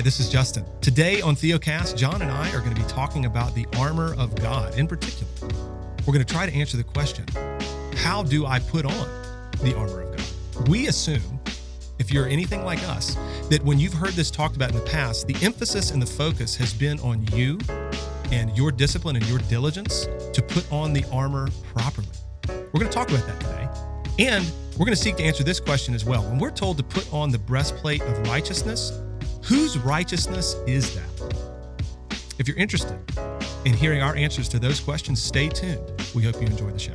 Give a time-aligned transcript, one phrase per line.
[0.00, 0.64] Hi, this is Justin.
[0.80, 4.34] Today on Theocast, Jon and I are going to be talking about the armor of
[4.34, 4.78] God.
[4.78, 5.30] In particular,
[6.06, 7.26] we're going to try to answer the question
[7.96, 9.08] how do I put on
[9.62, 10.68] the armor of God?
[10.70, 11.38] We assume,
[11.98, 13.14] if you're anything like us,
[13.50, 16.56] that when you've heard this talked about in the past, the emphasis and the focus
[16.56, 17.58] has been on you
[18.32, 22.08] and your discipline and your diligence to put on the armor properly.
[22.48, 24.30] We're going to talk about that today.
[24.30, 26.22] And we're going to seek to answer this question as well.
[26.22, 28.92] When we're told to put on the breastplate of righteousness,
[29.50, 31.34] whose righteousness is that?
[32.38, 32.96] If you're interested
[33.64, 35.80] in hearing our answers to those questions, stay tuned.
[36.14, 36.92] We hope you enjoy the show.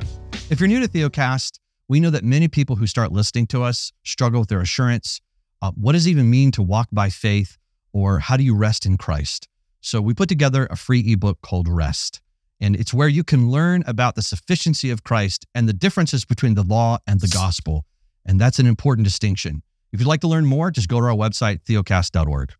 [0.48, 3.92] If you're new to Theocast, we know that many people who start listening to us
[4.04, 5.20] struggle with their assurance.
[5.60, 7.58] Uh, what does it even mean to walk by faith,
[7.92, 9.48] or how do you rest in Christ?
[9.82, 12.22] So we put together a free ebook called Rest.
[12.58, 16.54] And it's where you can learn about the sufficiency of Christ and the differences between
[16.54, 17.84] the law and the gospel.
[18.24, 19.62] And that's an important distinction.
[19.92, 22.52] If you'd like to learn more, just go to our website, theocast.org.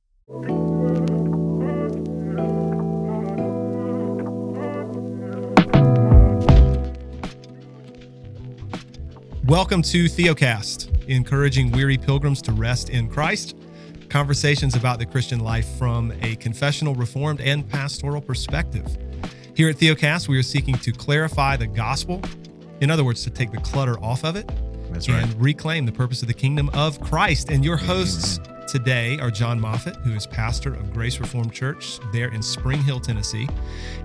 [9.44, 13.56] Welcome to Theocast, encouraging weary pilgrims to rest in Christ.
[14.08, 18.86] Conversations about the Christian life from a confessional, reformed, and pastoral perspective.
[19.54, 22.22] Here at Theocast, we are seeking to clarify the gospel.
[22.80, 24.48] In other words, to take the clutter off of it
[24.96, 27.50] That's and reclaim the purpose of the kingdom of Christ.
[27.50, 32.28] And your hosts today are Jon Moffitt, who is pastor of Grace Reformed Church there
[32.28, 33.46] in Spring Hill, Tennessee.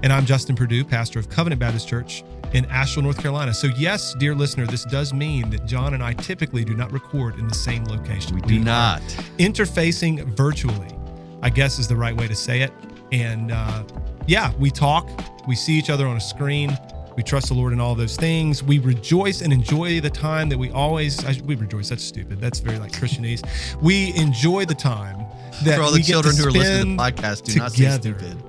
[0.04, 3.54] And I'm Justin Perdue, pastor of Covenant Baptist Church in Asheville, North Carolina.
[3.54, 7.40] So, yes, dear listener, this does mean that Jon and I typically do not record
[7.40, 8.36] in the same location.
[8.36, 9.02] We do are not.
[9.38, 10.94] interfacing virtually,
[11.42, 12.74] I guess is the right way to say it.
[13.14, 13.86] And uh,
[14.28, 15.10] yeah, we talk,
[15.48, 16.78] we see each other on a screen.
[17.18, 18.64] We trust the Lord in all those things.
[18.64, 21.24] We rejoice and enjoy the time that we always.
[21.26, 21.90] I, we rejoice.
[21.90, 22.40] That's stupid.
[22.40, 23.42] That's very like Christianese.
[23.82, 25.26] We enjoy the time
[25.64, 27.72] that For all we the get children who are listening to the podcast, do not
[27.72, 28.18] say together.
[28.20, 28.44] stupid.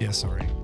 [0.00, 0.46] Yeah, sorry.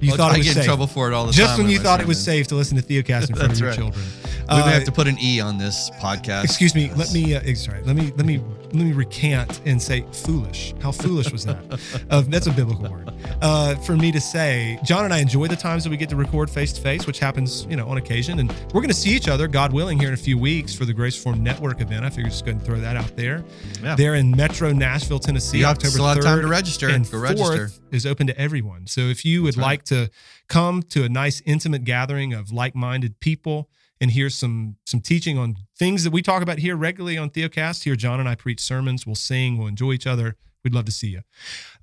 [0.00, 0.62] You Well, thought I it was get safe.
[0.64, 1.46] in trouble for it all the Just time.
[1.50, 3.68] Just when you thought it was safe to listen to Theocast in front of your
[3.68, 3.78] right.
[3.78, 4.04] children.
[4.50, 6.42] We Uh, have to put an E on this podcast.
[6.42, 6.90] Excuse me.
[6.96, 7.36] Let me.
[7.36, 7.82] Uh, sorry.
[7.84, 8.12] Let me.
[8.16, 8.42] Let me.
[8.74, 10.72] Let me recant and say foolish.
[10.80, 12.06] How foolish was that?
[12.10, 13.12] uh, that's a biblical word.
[13.42, 16.16] Uh, for me to say, Jon and I enjoy the times that we get to
[16.16, 19.10] record face to face, which happens, you know, on occasion, and we're going to see
[19.10, 22.04] each other, God willing, here in a few weeks for the Grace Reformed Network event.
[22.04, 23.44] I figure just go ahead and throw that out there.
[23.82, 23.94] Yeah.
[23.94, 26.88] They're in Metro Nashville, Tennessee, You October still have 3rd time to register.
[26.88, 27.70] and Go 4th register.
[27.90, 28.86] is open to everyone.
[28.86, 29.64] So if you would right.
[29.64, 30.10] like to
[30.48, 33.68] come to a nice intimate gathering of like-minded people
[34.02, 37.84] and hear some some teaching on things that we talk about here regularly on Theocast,
[37.84, 40.36] here Jon and I preach sermons, we'll sing, we'll enjoy each other.
[40.64, 41.22] We'd love to see you.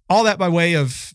[0.09, 1.13] All that by way of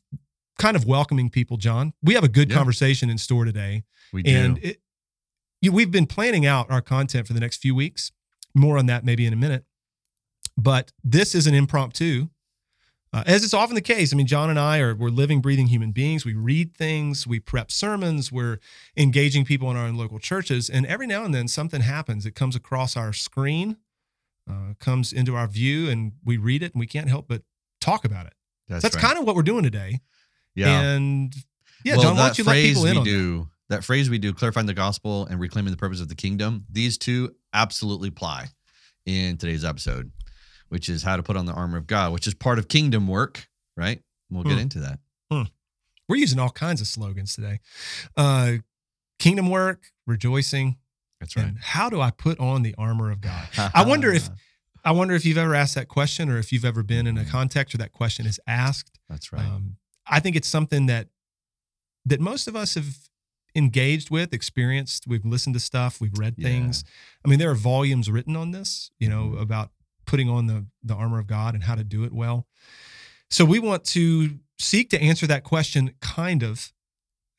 [0.59, 1.93] kind of welcoming people, Jon.
[2.03, 2.56] We have a good Yeah.
[2.56, 3.84] conversation in store today.
[4.12, 4.31] we do.
[4.31, 4.81] And it,
[5.60, 8.10] you, we've been planning out our content for the next few weeks.
[8.54, 9.64] More on that maybe in a minute.
[10.56, 12.28] But this is an impromptu,
[13.14, 14.12] uh, as is often the case.
[14.12, 16.25] I mean, Jon and I are we're living, breathing human beings.
[16.25, 18.58] We read things, we prep sermons, we're
[18.97, 22.26] engaging people in our own local churches, and every now and then something happens.
[22.26, 23.76] It comes across our screen,
[24.50, 27.42] uh, comes into our view, and we read it, and we can't help but
[27.80, 28.34] talk about it.
[28.69, 29.04] that's so that's right.
[29.04, 30.00] kind of what we're doing today.
[30.56, 30.81] yeah.
[30.81, 31.32] And
[31.84, 33.10] yeah, well, Jon, why don't you let people in on that?
[33.10, 36.64] do, that phrase we do, clarifying the gospel and reclaiming the purpose of the kingdom,
[36.70, 38.48] these two absolutely apply
[39.06, 40.10] in today's episode,
[40.74, 43.06] which is how to put on the armor of God, which is part of kingdom
[43.06, 43.46] work,
[43.76, 44.02] right?
[44.28, 44.58] We'll get Hmm.
[44.58, 44.98] into that.
[46.08, 47.60] We're using all kinds of slogans today.
[48.16, 48.54] Uh,
[49.20, 50.76] kingdom work, rejoicing,
[51.20, 51.46] That's right.
[51.46, 53.48] and how do I put on the armor of God?
[53.72, 54.28] I wonder if
[54.84, 57.24] I wonder if you've ever asked that question, or if you've ever been in a
[57.24, 58.98] context where that question is asked.
[59.08, 59.46] That's right.
[59.46, 59.76] Um,
[60.06, 61.06] I think it's something that
[62.04, 62.98] that most of us have
[63.54, 65.06] engaged with, experienced.
[65.06, 66.48] We've listened to stuff, we've read Yeah.
[66.48, 66.82] things.
[67.24, 69.40] I mean, there are volumes written on this, you know, Mhm.
[69.40, 69.70] about
[70.06, 72.47] putting on the the armor of God and how to do it well.
[73.31, 76.72] So we want to seek to answer that question kind of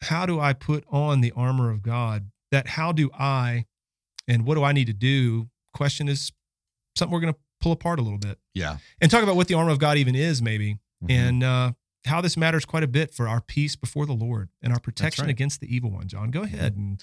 [0.01, 2.31] how do I put on the armor of God?
[2.51, 3.65] That how do I
[4.27, 5.49] and what do I need to do?
[5.73, 6.31] Question is
[6.95, 8.77] something we're going to pull apart a little bit yeah.
[9.01, 11.09] and talk about what the armor of God even is, maybe, Mhm.
[11.11, 11.71] and uh,
[12.05, 15.25] how this matters quite a bit for our peace before the Lord and our protection
[15.25, 15.31] right.
[15.31, 16.07] against the evil one.
[16.07, 17.01] Jon, go ahead and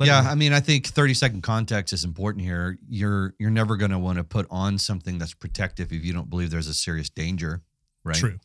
[0.00, 2.78] let yeah, I mean, I think 30 second context is important here.
[2.88, 6.28] You're you're never going to want to put on something that's protective if you don't
[6.30, 7.62] believe there's a serious danger,
[8.04, 8.16] right?
[8.16, 8.38] true.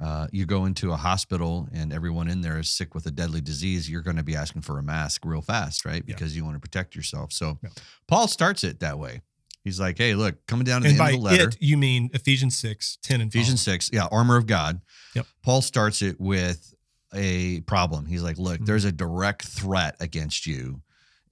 [0.00, 3.42] Uh, you go into a hospital and everyone in there is sick with a deadly
[3.42, 6.02] disease, you're going to be asking for a mask real fast, right?
[6.06, 6.14] Yeah.
[6.14, 7.32] Because you want to protect yourself.
[7.32, 7.68] So Yeah.
[8.08, 9.20] Paul starts it that way.
[9.62, 11.48] He's like, hey, look, coming down to And the end of the letter.
[11.50, 13.80] it, you mean Ephesians 6, 10 and Ephesians following.
[13.80, 14.80] 6, yeah, armor of God.
[15.14, 15.26] Yep.
[15.42, 16.74] Paul starts it with
[17.12, 18.06] a problem.
[18.06, 18.64] He's like, look, Mhm.
[18.66, 20.80] there's a direct threat against you.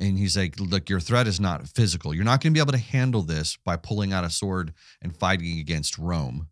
[0.00, 2.14] And he's like, look, your threat is not physical.
[2.14, 4.72] You're not going to be able to handle this by pulling out a sword
[5.02, 6.48] and fighting against Rome.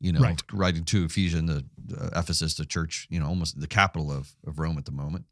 [0.00, 0.42] you know, Right.
[0.52, 1.64] writing to Ephesians, the
[1.98, 5.24] uh, Ephesus, the church, you know, almost the capital of, of Rome at the moment.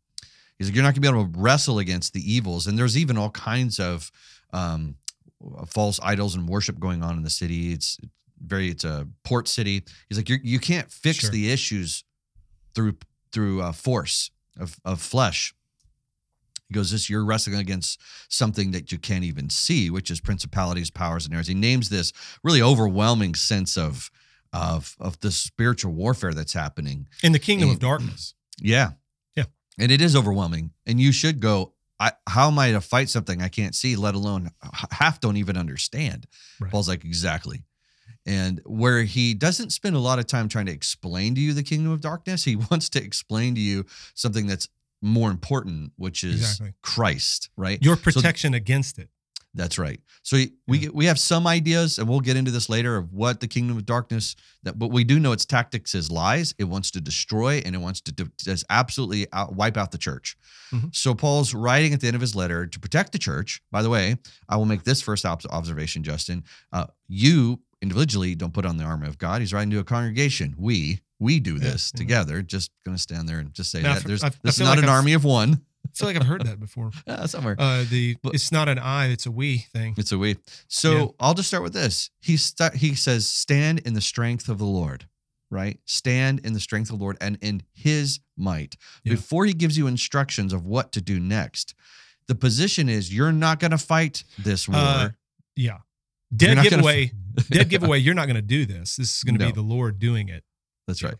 [0.58, 2.66] He's like, you're not going to be able to wrestle against the evils.
[2.66, 4.10] And there's even all kinds of
[4.54, 4.94] um,
[5.66, 7.72] false idols and worship going on in the city.
[7.72, 7.98] It's
[8.42, 9.82] very, it's a port city.
[10.08, 11.30] He's like, you're, you can't fix Sure.
[11.30, 12.04] the issues
[12.74, 12.96] through
[13.32, 15.54] through uh, force of, of flesh.
[16.72, 20.90] He goes, this you're wrestling against something that you can't even see, which is principalities,
[20.90, 21.48] powers, and errors.
[21.48, 24.10] He names this really overwhelming sense of
[24.54, 27.08] of of the spiritual warfare that's happening.
[27.22, 28.32] In the kingdom And- of darkness.
[28.58, 28.92] Yeah.
[29.36, 29.44] Yeah.
[29.78, 30.70] And it is overwhelming.
[30.86, 34.14] And you should go, I, how am I to fight something I can't see, let
[34.14, 34.50] alone
[34.92, 36.26] half don't even understand?
[36.58, 36.70] Right.
[36.70, 37.64] Paul's like, exactly.
[38.24, 41.62] And where he doesn't spend a lot of time trying to explain to you the
[41.62, 43.84] kingdom of darkness, he wants to explain to you
[44.14, 44.68] something that's
[45.02, 46.74] more important, which is Exactly.
[46.82, 47.82] Christ, right?
[47.82, 49.08] Your So- protection against it.
[49.54, 50.00] That's right.
[50.22, 50.82] So we we, Yeah.
[50.84, 53.76] get, we have some ideas, and we'll get into this later of what the kingdom
[53.76, 54.34] of darkness.
[54.62, 56.54] That, but we do know its tactics is lies.
[56.56, 60.38] It wants to destroy, and it wants to just absolutely out, wipe out the church.
[60.72, 60.94] Mhm.
[60.96, 63.60] So Paul's writing at the end of his letter to protect the church.
[63.70, 64.16] By the way,
[64.48, 66.44] I will make this first ob- observation, Justin.
[66.72, 69.42] Uh, you individually don't put on the armor of God.
[69.42, 70.54] He's writing to a congregation.
[70.56, 71.98] We we do this yeah.
[71.98, 72.42] together.
[72.42, 74.60] Just going to stand there and just say Now, that there's I- I this is
[74.60, 75.62] not like an I've- army of one.
[75.84, 76.90] I feel like I've heard that before.
[77.06, 77.56] Uh, somewhere.
[77.58, 79.94] Uh, the But- it's not an I, it's a we thing.
[79.96, 80.36] It's a we.
[80.68, 81.06] So Yeah.
[81.20, 82.10] I'll just start with this.
[82.20, 85.06] He sta- he says, "Stand in the strength of the Lord."
[85.50, 85.80] Right?
[85.84, 88.76] Stand in the strength of the Lord and in His might.
[89.04, 89.14] Yeah.
[89.14, 91.74] Before He gives you instructions of what to do next,
[92.26, 94.78] the position is you're not going to fight this war.
[94.78, 95.08] Uh,
[95.56, 95.78] Yeah.
[96.34, 97.12] Dead giveaway.
[97.50, 97.98] dead giveaway.
[97.98, 98.96] You're not going to do this.
[98.96, 99.50] This is going to No.
[99.50, 100.42] be the Lord doing it.
[100.92, 101.14] That's right.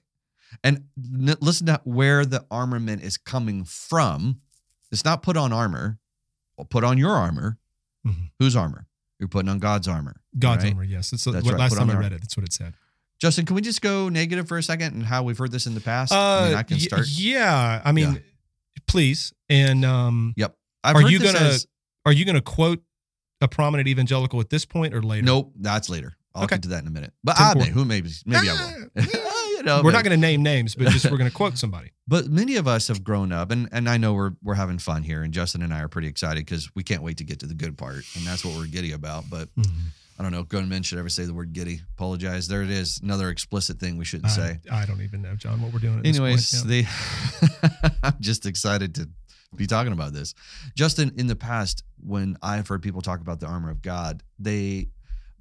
[0.63, 4.41] And n- listen to where the armament is coming from.
[4.91, 5.99] It's not put on armor.
[6.57, 7.59] Well, put on your armor.
[8.07, 8.31] Mhm.
[8.39, 8.87] Whose armor?
[9.19, 10.21] You're putting on God's armor.
[10.39, 10.73] God's right?
[10.73, 10.85] armor.
[10.85, 11.11] Yes.
[11.11, 11.59] That's, That's what right.
[11.61, 12.21] last Put time I read it.
[12.21, 12.75] That's what it said.
[13.21, 15.75] Justin, can we just go negative for a second and how we've heard this in
[15.75, 16.13] the past?
[16.13, 17.07] I mean, Uh, I can start.
[17.09, 17.81] Yeah.
[17.85, 18.23] I mean,
[18.87, 19.33] please.
[19.49, 20.57] And um, Yep.
[20.85, 21.67] I've Are you gonna- as-
[22.05, 22.83] are you going to quote
[23.41, 25.25] a prominent evangelical at this point or later?
[25.25, 26.17] nope, that's later.
[26.35, 26.57] I'll Okay.
[26.57, 27.13] get to that in a minute.
[27.23, 27.75] But I may, important.
[27.75, 28.89] who maybe maybe I will.
[29.63, 31.57] you know, We're but- not going to name names, but just we're going to quote
[31.57, 31.93] somebody.
[32.09, 35.05] But many of us have grown up, and and I know we're we're having fun
[35.05, 37.47] here, and Justin and I are pretty excited because we can't wait to get to
[37.47, 39.31] the good part, and that's what we're giddy about.
[39.31, 39.87] But mm-hmm.
[40.19, 41.81] I don't know, grown men should ever say the word giddy.
[41.97, 42.49] Apologize.
[42.49, 44.59] There it is, another explicit thing we shouldn't say.
[44.71, 46.05] I, I don't even know, Jon, what we're doing.
[46.05, 46.53] Anyways.
[46.53, 46.83] Yeah.
[46.83, 49.09] the I'm just excited to
[49.55, 50.35] be talking about this.
[50.75, 54.89] Justin, in the past, when I've heard people talk about the armor of God, they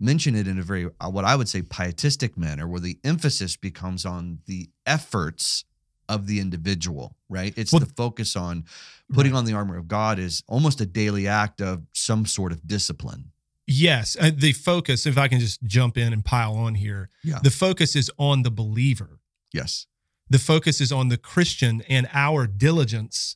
[0.01, 3.55] mention it in a very uh, what I would say pietistic manner, where the emphasis
[3.55, 5.63] becomes on the efforts
[6.09, 7.15] of the individual.
[7.29, 7.53] Right?
[7.55, 8.65] It's Well- the focus on
[9.13, 12.65] putting on the armor of God is almost a daily act of some sort of
[12.67, 13.31] discipline.
[13.67, 15.05] Yes, uh, the focus.
[15.05, 17.39] If I can just jump in and pile on here, Yeah.
[17.43, 19.19] the focus is on the believer.
[19.53, 19.85] Yes.
[20.29, 23.35] The focus is on the Christian and our diligence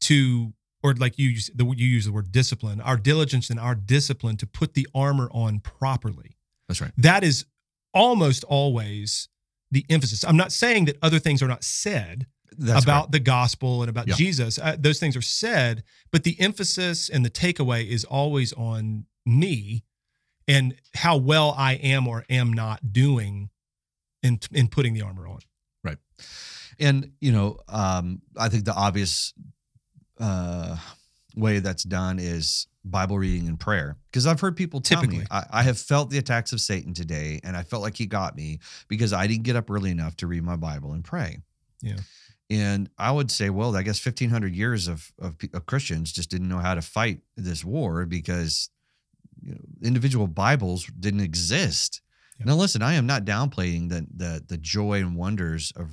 [0.00, 0.54] to,
[0.84, 2.80] or like you use the you use the word discipline.
[2.80, 6.36] Our diligence and our discipline to put the armor on properly.
[6.68, 6.92] That's right.
[6.98, 7.46] That is
[7.94, 9.28] almost always
[9.70, 10.24] the emphasis.
[10.24, 12.26] I'm not saying that other things are not said
[12.56, 14.14] That's about the gospel and about Yeah.
[14.14, 14.58] Jesus.
[14.58, 15.82] Uh, those things are said,
[16.12, 19.84] but the emphasis and the takeaway is always on me
[20.46, 23.48] and how well I am or am not doing
[24.22, 25.38] in in putting the armor on.
[25.82, 25.98] Right.
[26.78, 29.32] And you know um i think the obvious
[30.20, 30.76] uh
[31.36, 33.96] way that's done is bible reading and prayer.
[34.10, 37.40] Because i've heard people tell me I, I have felt the attacks of satan today
[37.42, 40.26] and i felt like he got me because i didn't get up early enough to
[40.26, 41.38] read my bible and pray.
[41.80, 41.96] Yeah.
[42.50, 46.48] and i would say well i guess 1500 years of, of, of christians just didn't
[46.48, 48.70] know how to fight this war because
[49.42, 52.00] you know, individual bibles didn't exist.
[52.38, 52.46] Yeah.
[52.46, 55.90] now listen i am not downplaying the the, the joy and wonders of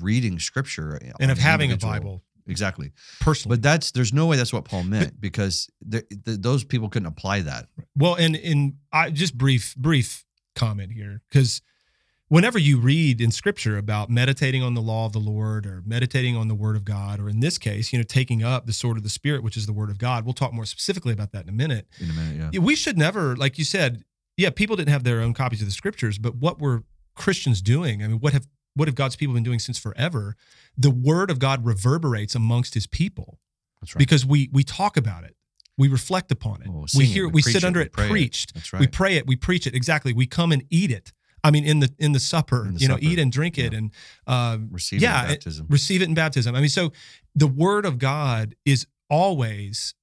[0.00, 3.56] reading scripture And of having a Bible exactly personally.
[3.56, 7.06] but that's there's no way that's what paul meant because the, the, those people couldn't
[7.06, 7.66] apply that
[7.96, 11.62] Well, and in I just brief brief comment here because
[12.28, 16.36] whenever you read in Scripture about meditating on the law of the Lord or meditating
[16.36, 18.96] on the Word of God, or in this case, you know, taking up the sword
[18.96, 21.42] of the Spirit, which is the Word of God, we'll talk more specifically about that
[21.42, 21.88] in a minute.
[21.98, 24.04] in a minute Yeah, We should never, like you said,
[24.36, 26.84] yeah, people didn't have their own copies of the Scriptures, but what were
[27.16, 28.02] Christians doing?
[28.02, 30.36] I mean, what have what have God's people been doing since forever?
[30.76, 33.38] The Word of God reverberates amongst His people
[33.80, 35.36] that's right because we we talk about it,
[35.78, 37.92] we reflect upon it, Oh, we sing it, hear, we we, sit it, under it,
[37.92, 38.10] pray it.
[38.10, 38.54] preached.
[38.54, 39.74] that's We pray it, we preach it.
[39.74, 40.12] Exactly.
[40.12, 41.12] We come and eat it.
[41.42, 43.06] I mean, in the in the supper, In the you know, supper.
[43.06, 43.78] eat and drink it, Yeah.
[43.78, 43.92] and
[44.26, 46.54] uh, receive yeah, baptism receive it in baptism.
[46.54, 46.92] I mean, so
[47.34, 49.94] the Word of God is always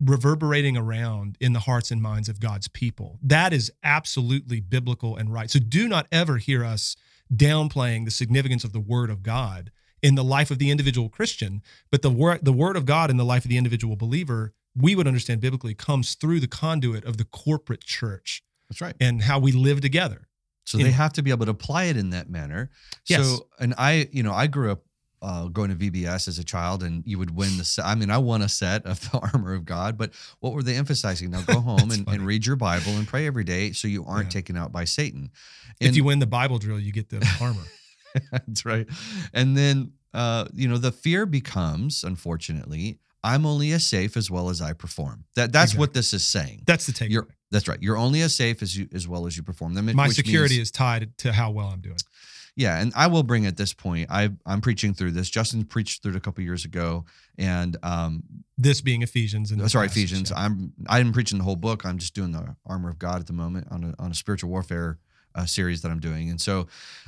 [0.00, 3.18] reverberating around in the hearts and minds of God's people.
[3.22, 5.50] That is absolutely biblical and right.
[5.50, 6.96] So do not ever hear us
[7.34, 9.70] downplaying the significance of the word of God
[10.02, 13.16] in the life of the individual Christian, but the word the word of God in
[13.16, 17.16] the life of the individual believer, we would understand biblically comes through the conduit of
[17.16, 18.94] the corporate church That's right.
[19.00, 20.28] and how we live together.
[20.64, 22.70] So you they have to be able to apply it in that manner.
[23.06, 23.24] Yes.
[23.24, 24.82] So, and I, you know, I grew up
[25.28, 27.84] uh, going to VBS as a child, and you would win the set.
[27.84, 30.76] I mean, I won a set of the armor of God, but what were they
[30.76, 31.30] emphasizing?
[31.30, 34.26] Now go home and, and read your Bible and pray every day, so you aren't
[34.26, 34.38] Yeah.
[34.40, 35.30] taken out by Satan.
[35.80, 37.64] if you win the Bible drill, you get the armor.
[38.30, 38.86] That's right.
[39.34, 44.48] And then, uh, you know, the fear becomes, unfortunately, I'm only as safe as well
[44.50, 45.24] as I perform.
[45.34, 46.62] That that's what this is saying.
[46.66, 47.10] That's the takeaway.
[47.10, 47.78] You're that's right.
[47.82, 49.92] You're only as safe as you as well as you perform them.
[49.94, 51.96] My security means- is tied to how well I'm doing.
[52.56, 54.08] Yeah, and I will bring at this point.
[54.10, 55.28] I I'm preaching through this.
[55.28, 57.04] Justin preached through it a couple years ago,
[57.38, 58.22] and um,
[58.56, 60.30] This being Ephesians and right, passage, Ephesians.
[60.30, 60.38] yeah.
[60.38, 61.84] I'm I'm preaching the whole book.
[61.84, 64.50] I'm just doing the armor of God at the moment on a on a spiritual
[64.50, 64.98] warfare
[65.34, 66.66] uh, series that I'm doing, and so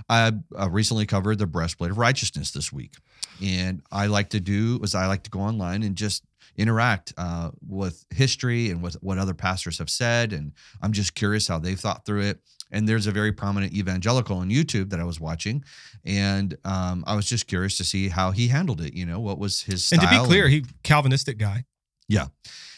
[0.09, 2.95] I uh, recently covered the breastplate of righteousness this week,
[3.43, 6.25] and I like to do is I like to go online and just
[6.57, 10.53] interact uh, with history and with what other pastors have said, and
[10.83, 12.41] I'm just curious how they've thought through it.
[12.71, 15.65] And there's a very prominent evangelical on YouTube that I was watching,
[16.05, 18.93] and um, I was just curious to see how he handled it.
[18.95, 21.65] You know, what was his And to be clear, he Calvinistic guy.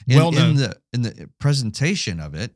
[0.06, 0.54] in, well in known.
[0.56, 2.54] the in the presentation of it,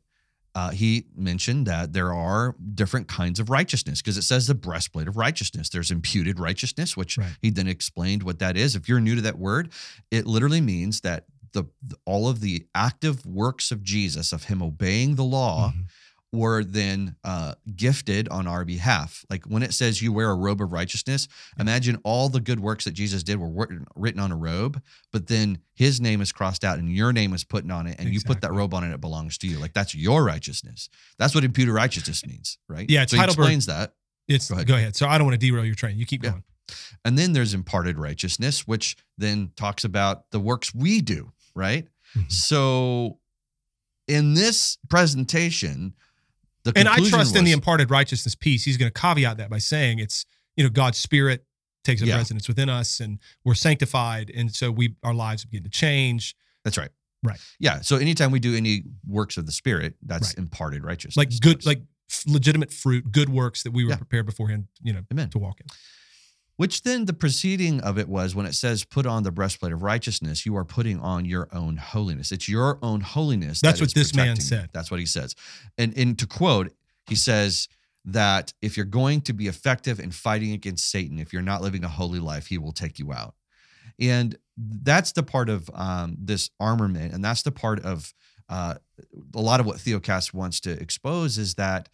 [0.55, 5.09] uh, he mentioned that there are different kinds of righteousness because it says the breastplate
[5.09, 5.69] of righteousness.
[5.69, 7.37] There's imputed righteousness, which Right.
[7.43, 8.77] he then explained what that is.
[8.77, 9.71] If you're new to that word,
[10.11, 11.65] it literally means that the
[12.05, 15.87] all of the active works of Jesus of him obeying the law Mhm.
[16.35, 19.25] Were then uh, gifted on our behalf.
[19.31, 22.85] Like when it says you wear a robe of righteousness, imagine all the good works
[22.85, 26.65] that Jesus did were written, written on a robe, but then his name is crossed
[26.65, 28.93] out and your name is put on it, and you put that robe on it,
[28.93, 29.59] it belongs to you.
[29.59, 30.89] Like that's your righteousness.
[31.19, 32.89] That's what imputed righteousness means, right?
[32.91, 33.95] Yeah, so he Heidelberg- explains that.
[34.29, 34.71] It's Go go ahead.
[34.71, 34.97] ahead.
[34.97, 35.99] So I don't want to derail your train.
[35.99, 36.31] You keep Yeah.
[36.31, 36.43] going.
[37.05, 41.87] And then there's imparted righteousness, which then talks about the works we do, right?
[42.17, 42.33] Mhm.
[42.33, 43.19] So
[44.09, 45.95] in this presentation,
[46.77, 48.65] And I trust in the imparted righteousness piece.
[48.65, 50.25] He's going to caveat that by saying it's,
[50.57, 51.45] you know, God's spirit
[51.85, 52.17] takes up Yeah.
[52.17, 54.31] residence within us and we're sanctified.
[54.35, 56.35] And so we our lives begin to change.
[56.65, 56.91] That's right.
[57.23, 57.39] Right.
[57.59, 57.81] Yeah.
[57.83, 60.39] So anytime we do any works of the spirit, that's Right.
[60.39, 61.17] imparted righteousness.
[61.17, 61.83] Like good, like
[62.27, 63.97] legitimate fruit, good works that we were Yeah.
[63.97, 65.31] prepared beforehand, you know, Amen.
[65.31, 65.67] to walk in.
[66.57, 69.83] Which then the proceeding of it was when it says, put on the breastplate of
[69.83, 72.31] righteousness, you are putting on your own holiness.
[72.31, 73.61] It's your own holiness.
[73.61, 74.71] That's that what is this man protecting said.
[74.73, 75.35] That's what he says.
[75.77, 76.73] And, and to quote,
[77.09, 77.69] he says
[78.05, 81.83] that if you're going to be effective in fighting against Satan, if you're not living
[81.83, 83.35] a holy life, he will take you out.
[83.99, 87.13] And that's the part of um, this armament.
[87.13, 88.15] And that's the part of
[88.49, 88.75] uh,
[89.35, 91.89] a lot of what Theocast wants to expose is that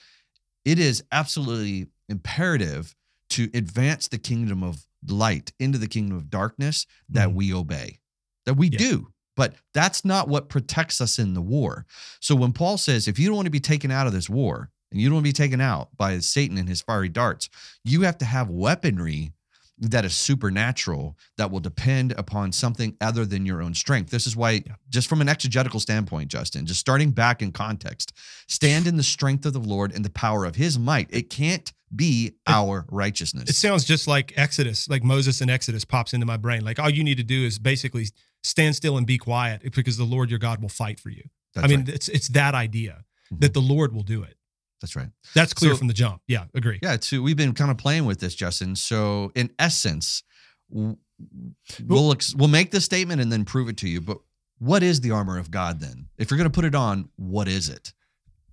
[0.64, 2.94] it is absolutely imperative
[3.30, 7.34] to advance the kingdom of light into the kingdom of darkness that Mhm.
[7.34, 7.98] we obey,
[8.44, 8.78] that we Yeah.
[8.78, 9.12] do.
[9.36, 11.86] But that's not what protects us in the war.
[12.20, 14.70] So when Paul says, if you don't want to be taken out of this war
[14.90, 17.48] and you don't want to be taken out by Satan and his fiery darts,
[17.84, 19.32] you have to have weaponry
[19.80, 24.10] that is supernatural that will depend upon something other than your own strength.
[24.10, 24.74] This is why, Yeah.
[24.88, 28.12] just from an exegetical standpoint, Justin, just starting back in context,
[28.46, 31.08] stand in the strength of the Lord and the power of his might.
[31.10, 33.48] It can't be our righteousness.
[33.50, 36.62] It sounds just like Exodus, like Moses and Exodus pops into my brain.
[36.64, 38.06] Like all you need to do is basically
[38.44, 41.24] stand still and be quiet because the Lord your God will fight for you.
[41.54, 41.88] That's I mean, right.
[41.88, 43.40] it's it's that idea Mhm.
[43.40, 44.36] that the Lord will do it.
[44.80, 45.08] That's right.
[45.34, 46.22] That's clear So- from the jump.
[46.26, 46.78] Yeah, agree.
[46.82, 48.76] Yeah, so we've been kind of playing with this, Justin.
[48.76, 50.22] So in essence,
[50.68, 54.00] we'll ex- we'll make this statement and then prove it to you.
[54.00, 54.18] But
[54.58, 56.08] what is the armor of God then?
[56.18, 57.92] If you're going to put it on, what is it?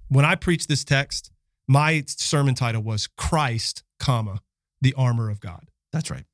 [0.09, 1.31] When I preached this text,
[1.67, 4.41] my sermon title was Christ, comma,
[4.81, 5.67] the armor of God.
[5.91, 6.25] That's right.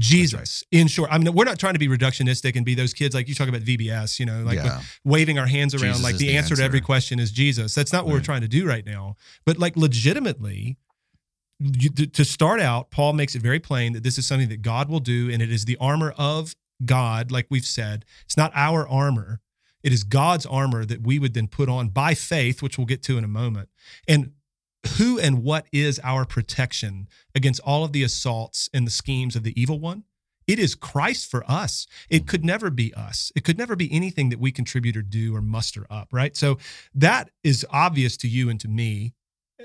[0.00, 1.12] Jesus, in short.
[1.12, 3.48] I mean, we're not trying to be reductionistic and be those kids like you talk
[3.48, 6.56] about VBS, you know, like yeah, waving our hands around Jesus like the, the answer,
[6.56, 7.74] to every question is Jesus.
[7.74, 9.16] That's not what we're trying to do right now.
[9.44, 10.78] But like legitimately,
[11.58, 14.88] you, to start out, Paul makes it very plain that this is something that God
[14.88, 18.06] will do, and it is the armor of God, like we've said.
[18.24, 19.40] It's not our armor.
[19.82, 23.02] It is God's armor that we would then put on by faith, which we'll get
[23.04, 23.68] to in a moment.
[24.08, 24.32] And
[24.96, 29.42] who and what is our protection against all of the assaults and the schemes of
[29.42, 30.04] the evil one?
[30.46, 31.86] It is Christ for us.
[32.08, 33.30] It could never be us.
[33.36, 36.36] It could never be anything that we contribute or do or muster up, right?
[36.36, 36.58] So
[36.94, 39.12] that is obvious to you and to me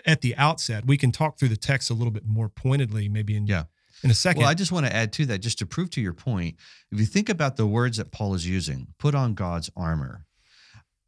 [0.06, 0.86] at the outset.
[0.86, 3.64] We can talk through the text a little bit more pointedly, maybe in Yeah.
[4.04, 4.42] in a second.
[4.42, 6.58] Well, I just want to add to that, just to prove to your point.
[6.92, 10.26] If you think about the words that Paul is using, put on God's armor.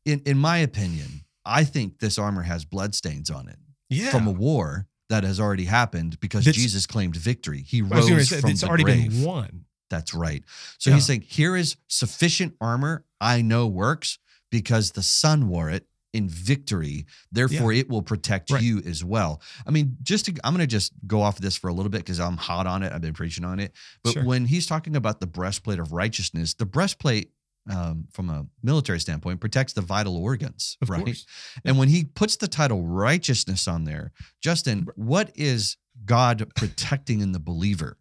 [0.06, 4.12] in in my opinion, I think this armor has bloodstains on it Yeah.
[4.12, 7.62] from a war that has already happened because That's- Jesus claimed victory.
[7.62, 9.10] He I was gonna rose say, from it's the already grave.
[9.12, 9.66] been won.
[9.90, 10.44] That's right.
[10.80, 10.96] So Yeah.
[10.98, 14.20] he's saying, here is sufficient armor I know works
[14.52, 17.06] because the son wore it in victory.
[17.32, 18.62] Therefore, it will protect Right.
[18.64, 19.42] you as well.
[19.66, 21.90] I mean, just to, I'm going to just go off of this for a little
[21.90, 22.92] bit because I'm hot on it.
[22.92, 23.74] I've been preaching on it.
[24.04, 24.26] But Sure.
[24.26, 27.32] when he's talking about the breastplate of righteousness, the breastplate,
[27.70, 31.04] um, from a military standpoint, protects the vital organs, Of right?
[31.06, 31.26] course.
[31.66, 37.32] And when he puts the title righteousness on there, Justin, what is God protecting in
[37.32, 37.98] the believer?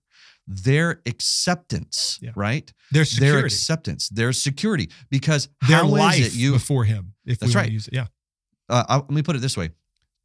[0.46, 2.30] Their acceptance, Yeah.
[2.36, 2.72] right?
[2.92, 3.46] Their security.
[3.46, 4.90] acceptance, their security.
[5.10, 6.52] Because Their how is life it you?
[6.52, 7.70] before him, if That's we right.
[7.72, 7.94] use it.
[7.94, 8.06] Yeah.
[8.68, 9.70] Uh, I- let me put it this way: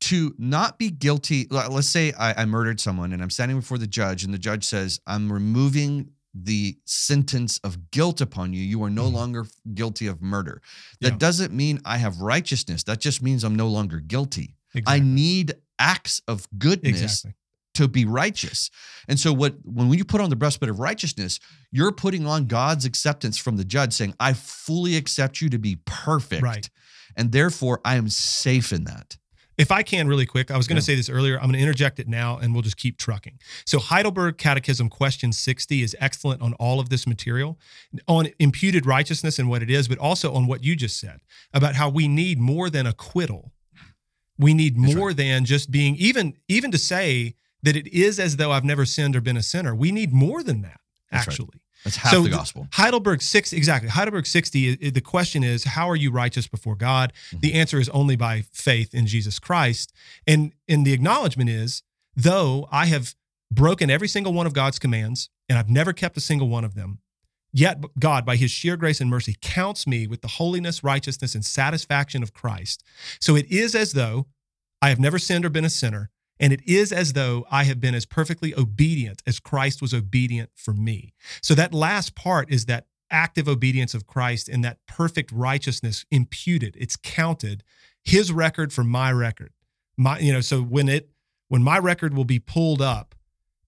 [0.01, 1.48] to not be guilty.
[1.50, 4.63] Let's say I, I murdered someone and I'm standing before the judge, and the judge
[4.63, 9.14] says, "I'm removing." The sentence of guilt upon you, you are no Mhm.
[9.14, 10.62] longer guilty of murder.
[11.02, 11.18] That Yeah.
[11.18, 12.84] doesn't mean I have righteousness.
[12.84, 14.56] That just means I'm no longer guilty.
[14.86, 17.34] I need acts of goodness exactly.
[17.74, 18.70] to be righteous.
[19.10, 21.40] And so what when you put on the breastplate of righteousness,
[21.72, 25.78] you're putting on God's acceptance from the judge saying, "I fully accept you to be
[25.86, 26.70] perfect." Right.
[27.18, 29.18] And therefore I am safe in that.
[29.58, 30.86] If I can, really quick, I was going to Yeah.
[30.86, 31.36] say this earlier.
[31.36, 33.38] I'm going to interject it now and we'll just keep trucking.
[33.65, 37.60] So, Heidelberg Catechism question 60 is excellent on all of this material,
[38.08, 41.20] on imputed righteousness and what it is, but also on what you just said
[41.53, 43.51] about how we need more than acquittal.
[44.38, 48.38] We need That's more than just being, even, even to say that it is as
[48.38, 49.75] though I've never sinned or been a sinner.
[49.75, 50.79] We need more than that,
[51.12, 51.50] That's right.
[51.84, 52.68] That's half So the gospel.
[52.74, 53.90] Heidelberg 6 exactly.
[53.90, 57.14] Heidelberg 60 the question is how are you righteous before God?
[57.32, 57.42] Mhm.
[57.42, 59.94] The answer is only by faith in Jesus Christ.
[60.28, 61.84] And and the acknowledgement is
[62.16, 63.16] though I have
[63.52, 66.76] broken every single one of God's commands and I've never kept a single one of
[66.76, 67.00] them,
[67.52, 71.44] yet God by his sheer grace and mercy counts me with the holiness, righteousness and
[71.46, 72.84] satisfaction of Christ.
[73.20, 74.28] So it is as though
[74.82, 76.10] I have never sinned or been a sinner.
[76.41, 80.49] And it is as though I have been as perfectly obedient as Christ was obedient
[80.56, 81.13] for me.
[81.41, 86.75] So that last part is that active obedience of Christ and that perfect righteousness imputed.
[86.80, 87.63] It's counted
[88.04, 89.51] his record for my record.
[89.97, 91.10] My, you know, so when it
[91.47, 93.13] when my record will be pulled up,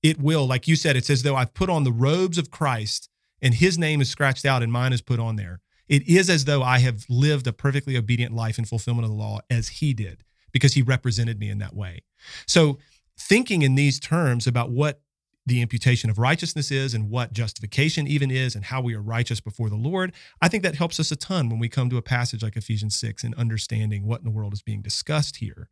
[0.02, 3.10] it will, like you said, it's as though I've put on the robes of Christ
[3.42, 5.60] and his name is scratched out and mine is put on there.
[5.90, 9.18] It is as though I have lived a perfectly obedient life in fulfillment of the
[9.18, 12.04] law as he did, because he represented me in that way.
[12.48, 12.78] So
[13.20, 15.02] thinking in these terms about what
[15.46, 19.42] the imputation of righteousness is and what justification even is and how we are righteous
[19.42, 22.02] before the Lord, I think that helps us a ton when we come to a
[22.02, 25.70] passage like Ephesians 6 and understanding what in the world is being discussed here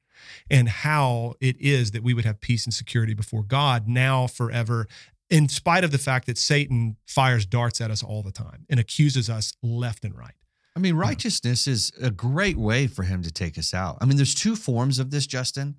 [0.49, 4.87] and how it is that we would have peace and security before God now forever
[5.29, 8.79] in spite of the fact that Satan fires darts at us all the time and
[8.79, 10.33] accuses us left and right.
[10.75, 11.01] I mean, hmm.
[11.01, 13.97] righteousness is a great way for him to take us out.
[14.01, 15.75] I mean, there's two forms of this, Justin.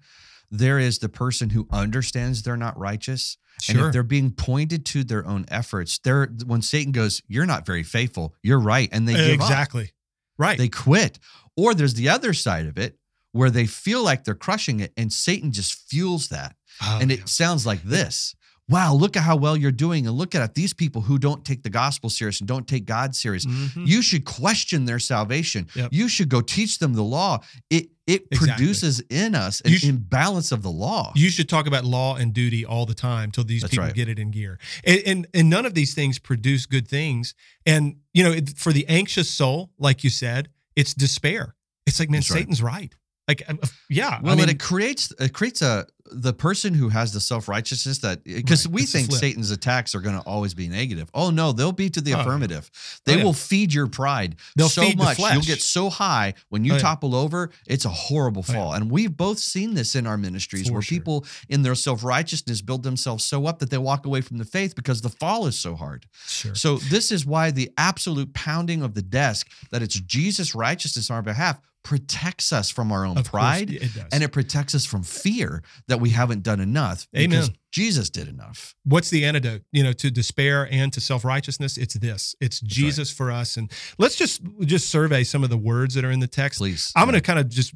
[0.50, 3.38] There is the person who understands they're not righteous.
[3.68, 7.64] And if they're being pointed to their own efforts, they're when Satan goes, You're not
[7.64, 8.88] very faithful, you're right.
[8.92, 9.46] And they give up.
[9.46, 9.92] exactly.
[10.36, 10.58] Right.
[10.58, 11.18] They quit.
[11.56, 12.98] Or there's the other side of it
[13.32, 16.56] where they feel like they're crushing it and Satan just fuels that.
[16.82, 17.18] Oh, and yeah.
[17.18, 18.34] it sounds like this.
[18.72, 20.06] Wow, look at how well you're doing.
[20.06, 23.14] And look at these people who don't take the gospel serious and don't take God
[23.14, 23.44] serious.
[23.46, 23.86] Mhm.
[23.86, 25.68] You should question their salvation.
[25.74, 25.90] Yep.
[25.92, 27.38] You should go teach them the law.
[27.70, 28.48] It it Exactly.
[28.48, 31.12] produces in us an should- imbalance of the law.
[31.14, 33.94] You should talk about law and duty all the time till these That's people right.
[33.94, 34.58] get it in gear.
[34.82, 37.34] And, and and none of these things produce good things.
[37.64, 41.54] And you know, it, for the anxious soul, like you said, it's despair.
[41.86, 42.38] It's like, man, That's right.
[42.40, 42.94] Satan's right.
[43.28, 43.54] Like, uh,
[43.88, 44.20] yeah.
[44.22, 47.98] well, I mean, it creates it creates a the person who has the self righteousness
[47.98, 49.12] that because Right, we think.
[49.12, 51.08] Satan's attacks are going to always be negative.
[51.14, 52.22] Oh no, they'll be to the Oh, yeah.
[52.22, 52.70] affirmative.
[53.06, 53.24] They Oh, yeah.
[53.24, 55.18] will feed your pride They'll so much.
[55.20, 56.82] You'll get so high when you Oh, yeah.
[56.82, 57.50] topple over.
[57.66, 58.58] It's a horrible Oh, yeah.
[58.58, 60.98] fall, and we've both seen this in our ministries For where sure.
[60.98, 64.44] people in their self righteousness build themselves so up that they walk away from the
[64.44, 66.06] faith because the fall is so hard.
[66.26, 66.54] sure.
[66.56, 71.14] So this is why the absolute pounding of the desk that it's Jesus' righteousness on
[71.16, 74.04] our behalf protects us from our own Of course, pride it does.
[74.12, 77.56] and it protects us from fear that we haven't done enough because Amen.
[77.72, 78.74] Jesus did enough.
[78.84, 83.30] what's the antidote you know to despair and to self-righteousness it's this it's jesus for
[83.32, 86.58] us and let's just just survey some of the words that are in the text
[86.60, 86.92] Please.
[86.94, 87.74] i'm going to kind of just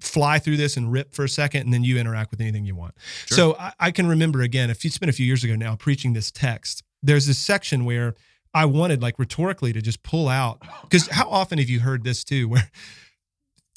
[0.00, 2.76] fly through this and rip for a second and then you interact with anything you
[2.76, 2.94] want
[3.26, 3.36] Sure.
[3.36, 6.12] so I, I can remember again if it's been a few years ago now preaching
[6.12, 8.14] this text there's this section where
[8.54, 12.22] i wanted like rhetorically to just pull out because how often have you heard this
[12.22, 12.70] too where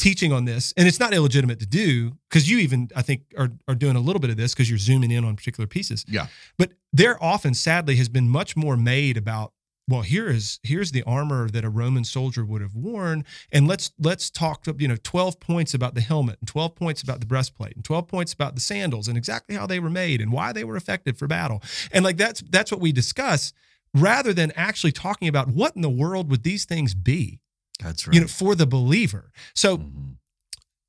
[0.01, 3.49] teaching on this and it's not illegitimate to do because you even i think are,
[3.67, 6.03] are doing a little bit of this because you're zooming in on particular pieces.
[6.07, 6.25] Yeah.
[6.57, 9.53] but there often sadly has been much more made about
[9.87, 13.91] well here is here's the armor that a roman soldier would have worn and let's
[13.99, 17.75] let's talk you know 12 points about the helmet and 12 points about the breastplate
[17.75, 20.63] and 12 points about the sandals and exactly how they were made and why they
[20.63, 21.61] were effective for battle.
[21.91, 23.53] And like that's that's what we discuss
[23.93, 27.39] rather than actually talking about what in the world would these things be
[27.81, 28.13] That's right.
[28.13, 30.15] you know for the believer so Mhm.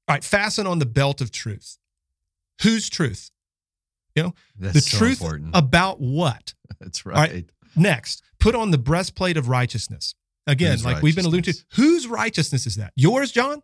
[0.09, 1.79] all right fasten on the belt of truth
[2.63, 3.31] whose truth
[4.15, 5.51] You know, That's the so truth important.
[5.55, 7.33] about what That's right.
[7.33, 7.51] right.
[7.75, 10.15] Next, put on the breastplate of righteousness.
[10.47, 12.93] Again, Whose like we've been alluding to, whose righteousness is that?
[12.95, 13.63] Yours, Jon?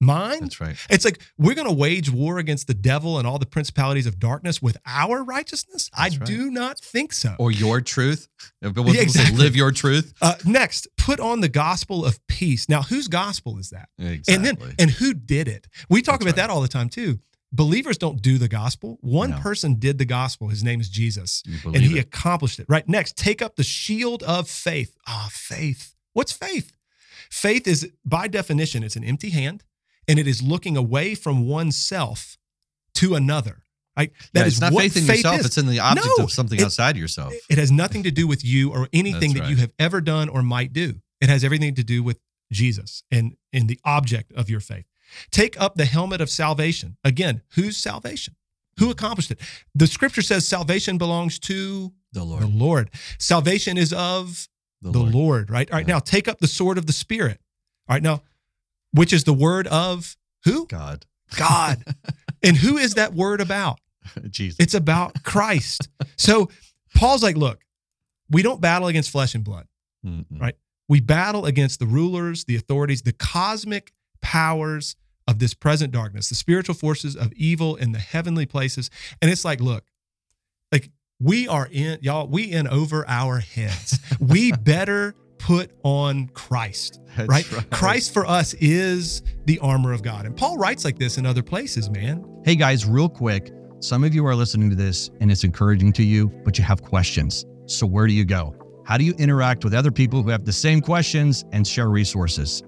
[0.00, 0.40] Mine?
[0.40, 0.76] That's right.
[0.88, 4.18] It's like we're going to wage war against the devil and all the principalities of
[4.18, 5.90] darkness with our righteousness?
[5.94, 6.24] I right.
[6.24, 7.36] do not think so.
[7.38, 8.28] Or your truth.
[8.62, 9.36] Yeah, exactly.
[9.36, 10.14] live your truth.
[10.22, 12.66] Uh, next, put on the gospel of peace.
[12.68, 13.90] Now, whose gospel is that?
[13.98, 14.34] Exactly.
[14.34, 15.68] And then, and who did it?
[15.90, 16.48] We talk That's about right.
[16.48, 17.18] that all the time too.
[17.52, 18.96] Believers don't do the gospel.
[19.00, 19.38] One No.
[19.38, 20.48] person did the gospel.
[20.48, 21.42] His name is Jesus.
[21.64, 22.02] and he it.
[22.04, 22.66] accomplished it.
[22.68, 22.88] Right.
[22.88, 24.96] Next, take up the shield of faith.
[25.06, 25.94] Ah, faith.
[26.12, 26.72] What's faith?
[27.28, 29.64] Faith is, by definition, it's an empty hand
[30.10, 32.36] and it is looking away from oneself
[32.94, 33.62] to another.
[33.96, 34.12] Right?
[34.18, 35.40] yeah, That is it's not faith in yourself.
[35.40, 35.46] is.
[35.46, 37.34] It's in the object No, of something it- outside yourself.
[37.50, 40.28] It has nothing to do with you or anything That's that you have ever done
[40.28, 41.00] or might do.
[41.20, 42.18] It has everything to do with
[42.52, 44.86] Jesus and, and the object of your faith.
[45.30, 46.96] Take up the helmet of salvation.
[47.04, 48.36] Again, whose salvation?
[48.78, 49.40] Who accomplished it?
[49.74, 52.42] The scripture says salvation belongs to the Lord.
[52.42, 52.90] the Lord.
[53.18, 54.48] Salvation is of
[54.80, 55.12] The, the Lord.
[55.14, 55.50] Lord.
[55.50, 55.70] right?
[55.70, 55.94] All right, Yeah.
[55.94, 57.38] now take up the sword of the Spirit.
[57.88, 58.22] All right, now,
[58.92, 60.66] which is the word of who?
[60.66, 61.06] God.
[61.36, 61.82] God.
[62.42, 63.78] and who is that word about?
[64.28, 64.56] Jesus.
[64.58, 65.88] It's about Christ.
[66.16, 66.50] So
[66.94, 67.60] Paul's like, look,
[68.30, 69.66] we don't battle against flesh and blood.
[70.04, 70.40] Mm-mm.
[70.40, 70.54] Right.
[70.88, 74.96] We battle against the rulers, the authorities, the cosmic powers
[75.28, 78.90] of this present darkness, the spiritual forces of evil in the heavenly places.
[79.22, 79.84] And it's like, look,
[80.72, 84.00] like we are in, y'all, we in over our heads.
[84.18, 85.14] we better
[85.50, 87.70] put on Christ, That's right?
[87.70, 90.24] Christ for us is the armor of God.
[90.24, 92.24] And Paul writes like this in other places, man.
[92.44, 96.04] Hey guys, real quick, some of you are listening to this and it's encouraging to
[96.04, 97.46] you, but you have questions.
[97.66, 98.54] So where do you go?
[98.84, 102.62] How do you interact with other people who have the same questions and share resources?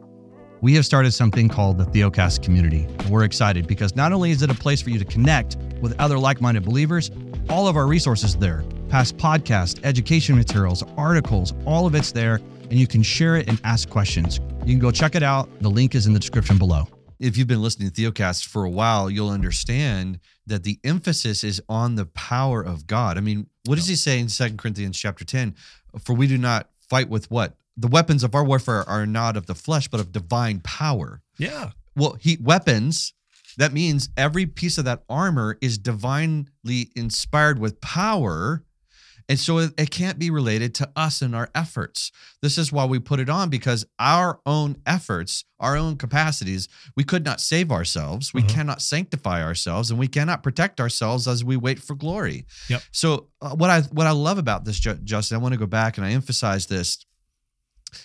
[0.61, 2.89] We have started something called the Theocast community.
[3.09, 6.19] We're excited because not only is it a place for you to connect with other
[6.19, 7.13] like minded believers,
[7.49, 12.41] all of our resources there past podcasts, education materials, articles, all of it's there,
[12.73, 14.41] and you can share it and ask questions.
[14.65, 15.47] You can go check it out.
[15.61, 16.89] The link is in the description below.
[17.23, 21.63] if you've been listening to Theocast for a while, you'll understand that the emphasis is
[21.69, 23.17] on the power of God.
[23.17, 25.55] I mean, what does he say in Second Corinthians chapter 10?
[26.03, 27.55] For we do not fight with what?
[27.77, 31.21] The weapons of our warfare are not of the flesh, but of divine power.
[31.39, 31.71] Yeah.
[31.95, 33.13] Well, he weapons,
[33.57, 38.65] that means every piece of that armor is divinely inspired with power.
[39.29, 42.11] And so it, can't be related to us and our efforts.
[42.43, 47.05] This is why we put it on because our own efforts, our own capacities, we
[47.05, 48.33] could not save ourselves.
[48.35, 48.49] We Mhm.
[48.49, 52.47] cannot sanctify ourselves and we cannot protect ourselves as we wait for glory.
[52.69, 52.83] Yep.
[52.93, 55.97] So uh, what I what I love about this Justin, I want to go back
[55.99, 56.99] and I emphasize this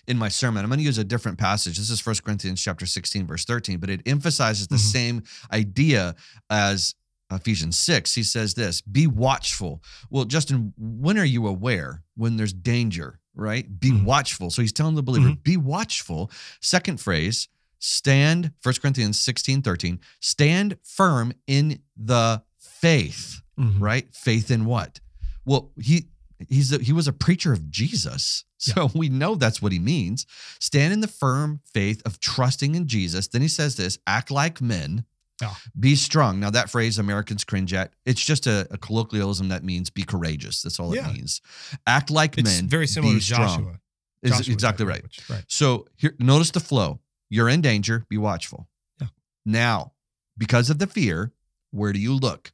[0.05, 0.63] in my sermon.
[0.63, 1.77] I'm going to use a different passage.
[1.77, 4.91] This is 1 Corinthians chapter 16 verse 13, but it emphasizes the Mhm.
[4.91, 6.15] same idea
[6.49, 6.93] as
[7.31, 8.15] Ephesians 6.
[8.15, 9.83] He says this, be watchful.
[10.09, 13.79] Well, Justin, when are you aware when there's danger, right?
[13.79, 14.03] Be Mhm.
[14.05, 14.49] watchful.
[14.49, 16.31] So he's telling the believer, be watchful.
[16.61, 17.47] Second phrase,
[17.79, 23.81] stand 1 Corinthians 16 13, stand firm in the faith Mhm.
[23.81, 24.13] right?
[24.15, 24.99] Faith in what?
[25.45, 26.07] Well, he
[26.49, 30.25] he's a, he was a preacher of Jesus, so we know that's what he means.
[30.59, 33.27] Stand in the firm faith of trusting in Jesus.
[33.27, 35.05] Then he says this: act like men.
[35.41, 35.53] Yeah.
[35.79, 36.39] Be strong.
[36.39, 37.91] Now that phrase Americans cringe at.
[38.05, 40.61] It's just a, a colloquialism that means be courageous.
[40.63, 41.09] That's all Yeah.
[41.09, 41.41] it means.
[41.85, 42.67] Act like It's men.
[42.67, 43.47] very similar be to strong.
[43.59, 43.79] Joshua.
[44.23, 44.93] Is Joshua exactly right.
[44.95, 45.19] language.
[45.29, 45.43] Right.
[45.47, 46.99] So here, notice the flow.
[47.29, 48.05] You're in danger.
[48.09, 48.67] Be watchful.
[48.99, 49.07] Yeah.
[49.45, 49.93] Now,
[50.37, 51.33] because of the fear,
[51.71, 52.51] where do you look?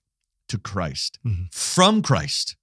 [0.50, 1.20] To Christ.
[1.26, 1.54] Mhm.
[1.54, 2.58] From Christ,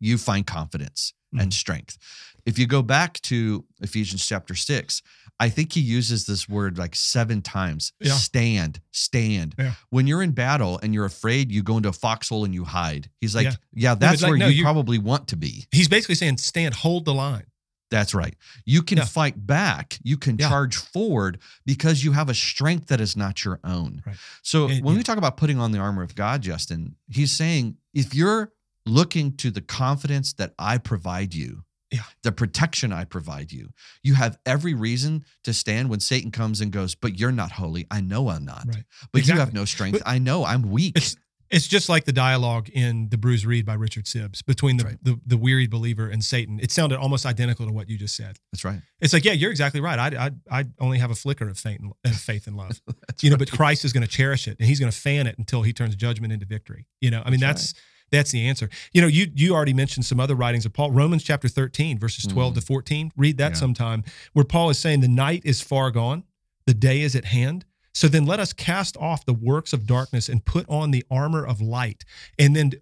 [0.00, 1.52] you find confidence and mm.
[1.52, 1.98] strength.
[2.46, 5.02] If you go back to Ephesians chapter six,
[5.40, 7.92] I think he uses this word like seven times.
[8.00, 8.14] Yeah.
[8.14, 9.54] Stand, stand.
[9.58, 9.72] Yeah.
[9.90, 13.10] When you're in battle and you're afraid, you go into a foxhole and you hide.
[13.20, 13.52] He's like, Yeah.
[13.72, 15.66] yeah, that's like, where no, you you- probably want to be.
[15.70, 17.44] He's basically saying, stand, hold the line.
[17.90, 18.34] That's right.
[18.66, 19.04] You can Yeah.
[19.04, 19.98] fight back.
[20.02, 20.48] You can Yeah.
[20.48, 24.02] charge forward because you have a strength that is not your own.
[24.04, 24.16] Right.
[24.42, 24.98] So And- when yeah.
[24.98, 28.52] we talk about putting on the armor of God, Justin, he's saying if you're
[28.88, 32.00] looking to the confidence that I provide you, Yeah.
[32.22, 33.70] the protection I provide you,
[34.02, 37.86] you have every reason to stand when Satan comes and goes, but you're not holy.
[37.90, 38.64] I know I'm not.
[38.66, 38.84] Right.
[39.12, 39.98] But you have no strength.
[40.00, 40.96] But- I know I'm weak.
[40.96, 41.16] It's
[41.50, 44.98] It's just like the dialogue in The Bruised Reed by Richard Sibbes between the, right.
[45.02, 46.60] the, the wearied believer and Satan.
[46.60, 48.36] It sounded almost identical to what you just said.
[48.52, 48.82] That's right.
[49.00, 49.98] It's like, yeah, you're exactly right.
[49.98, 52.82] I, I, I only have a flicker of faith and, faith and love,
[53.22, 55.38] you know, but Christ is going to cherish it and he's going to fan it
[55.38, 56.86] until he turns judgment into victory.
[57.00, 58.68] You know, I mean, That's that's, that's the answer.
[58.92, 62.24] You know, you, you already mentioned some other writings of Paul, Romans chapter 13, verses
[62.24, 62.34] mm-hmm.
[62.34, 63.12] 12 to 14.
[63.16, 63.56] Read that Yeah.
[63.56, 66.24] sometime where Paul is saying the night is far gone.
[66.66, 67.64] The day is at hand.
[67.94, 71.44] So then let us cast off the works of darkness and put on the armor
[71.44, 72.04] of light.
[72.38, 72.72] And then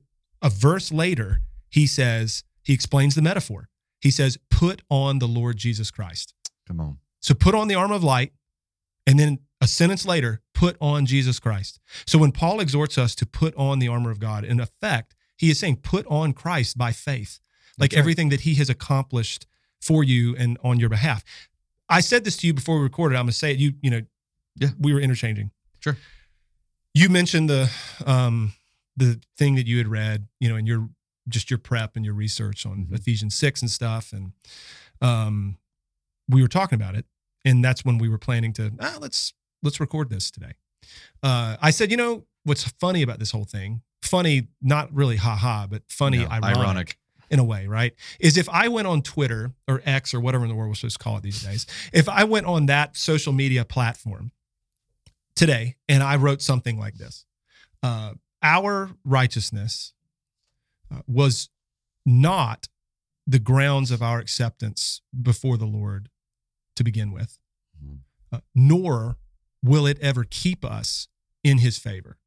[0.42, 3.68] a verse later, he says, he explains the metaphor.
[4.00, 6.34] He says, put on the Lord Jesus Christ.
[6.66, 6.98] Come on.
[7.20, 8.32] So put on the armor of light.
[9.06, 11.80] And then a sentence later, put on Jesus Christ.
[12.06, 15.50] So when Paul exhorts us to put on the armor of God, in effect, he
[15.50, 17.40] is saying, put on Christ by faith,
[17.78, 17.98] like right.
[17.98, 19.46] everything that he has accomplished
[19.80, 21.22] for you and on your behalf.
[21.88, 23.16] I said this to you before we recorded.
[23.16, 23.58] I'm going to say it.
[23.58, 24.00] You, you know,
[24.58, 24.70] Yeah.
[24.78, 25.50] we were interchanging.
[25.80, 25.96] Sure.
[26.94, 27.70] You mentioned the,
[28.06, 28.54] um,
[28.96, 30.88] the thing that you had read, you know, in your
[31.28, 32.94] just your prep and your research on Mhm.
[32.94, 34.32] Ephesians six and stuff, and
[35.02, 35.58] um,
[36.28, 37.04] we were talking about it,
[37.44, 40.52] and that's when we were planning to ah, let's let's record this today.
[41.24, 43.82] Uh, I said, you know, what's funny about this whole thing?
[44.06, 46.98] Funny, not really ha ha, but funny, No, ironic, ironic.
[47.30, 47.94] in a way, right?
[48.20, 50.98] Is if I went on Twitter or X or whatever in the world we're supposed
[50.98, 54.32] to call it these days, if I went on that social media platform
[55.34, 57.24] today and I wrote something like this,
[57.82, 59.92] uh, our righteousness
[60.90, 61.48] uh, was
[62.04, 62.68] not
[63.26, 66.08] the grounds of our acceptance before the Lord
[66.76, 67.38] to begin with,
[67.84, 68.00] Mhm.
[68.30, 69.16] uh, nor
[69.64, 71.08] will it ever keep us
[71.42, 72.18] in his favor.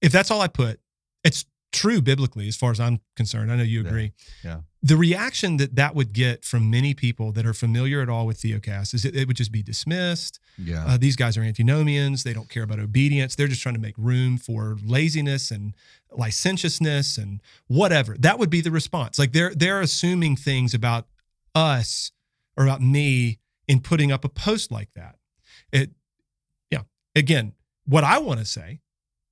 [0.00, 0.80] If that's all I put,
[1.24, 3.52] it's true biblically as far as I'm concerned.
[3.52, 4.12] I know you Yeah, agree.
[4.42, 4.60] yeah.
[4.82, 8.38] The reaction that that would get from many people that are familiar at all with
[8.40, 10.38] Theocast is it, it would just be dismissed.
[10.56, 10.84] Yeah.
[10.86, 12.22] Uh, these guys are antinomians.
[12.22, 13.34] They don't care about obedience.
[13.34, 15.74] They're just trying to make room for laziness and
[16.12, 18.16] licentiousness and whatever.
[18.18, 19.18] That would be the response.
[19.18, 21.06] Like they're they're assuming things about
[21.54, 22.12] us
[22.56, 25.16] or about me in putting up a post like that.
[25.72, 25.90] It,
[26.70, 26.82] yeah.
[27.16, 27.52] Again,
[27.84, 28.78] what I want to say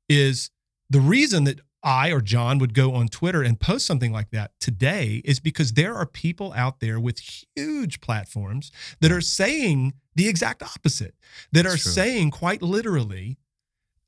[0.09, 0.51] is
[0.91, 4.53] the reason that I or Jon would go on Twitter and post something like that
[4.59, 7.21] today is because there are people out there with
[7.55, 11.15] huge platforms that are saying the exact opposite,
[11.53, 11.93] that That's are true.
[11.93, 13.39] saying quite literally,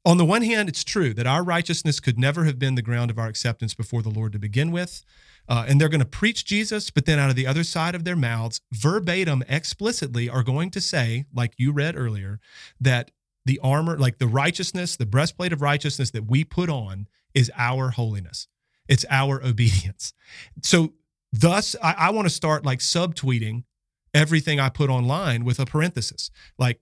[0.05, 3.11] on the one hand, it's true that our righteousness could never have been the ground
[3.11, 5.05] of our acceptance before the Lord to begin with.
[5.49, 8.05] Uh, and they're going to preach Jesus, but then out of the other side of
[8.05, 12.39] their mouths, verbatim, explicitly, are going to say, like you read earlier,
[12.81, 13.11] that
[13.49, 17.89] the armor, like the righteousness, the breastplate of righteousness that we put on is our
[17.91, 18.47] holiness.
[18.87, 20.13] It's our obedience.
[20.63, 20.93] So,
[21.33, 23.65] thus, I, I want to start like subtweeting
[24.13, 26.31] everything I put online with a parenthesis.
[26.59, 26.81] Like,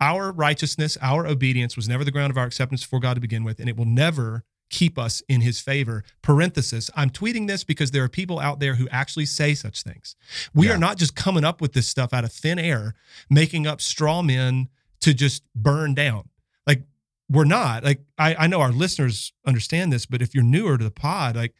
[0.00, 3.42] our righteousness, our obedience was never the ground of our acceptance before God to begin
[3.44, 6.04] with, and it will never keep us in his favor.
[6.22, 10.14] Parenthesis, I'm tweeting this because there are people out there who actually say such things.
[10.54, 10.74] We Yeah.
[10.74, 12.94] are not just coming up with this stuff out of thin air,
[13.30, 14.68] making up straw men
[15.00, 16.28] to just burn down.
[16.66, 16.82] Like,
[17.28, 17.84] we're not.
[17.84, 21.36] Like, I, I know our listeners understand this, but if you're newer to the pod,
[21.36, 21.54] like,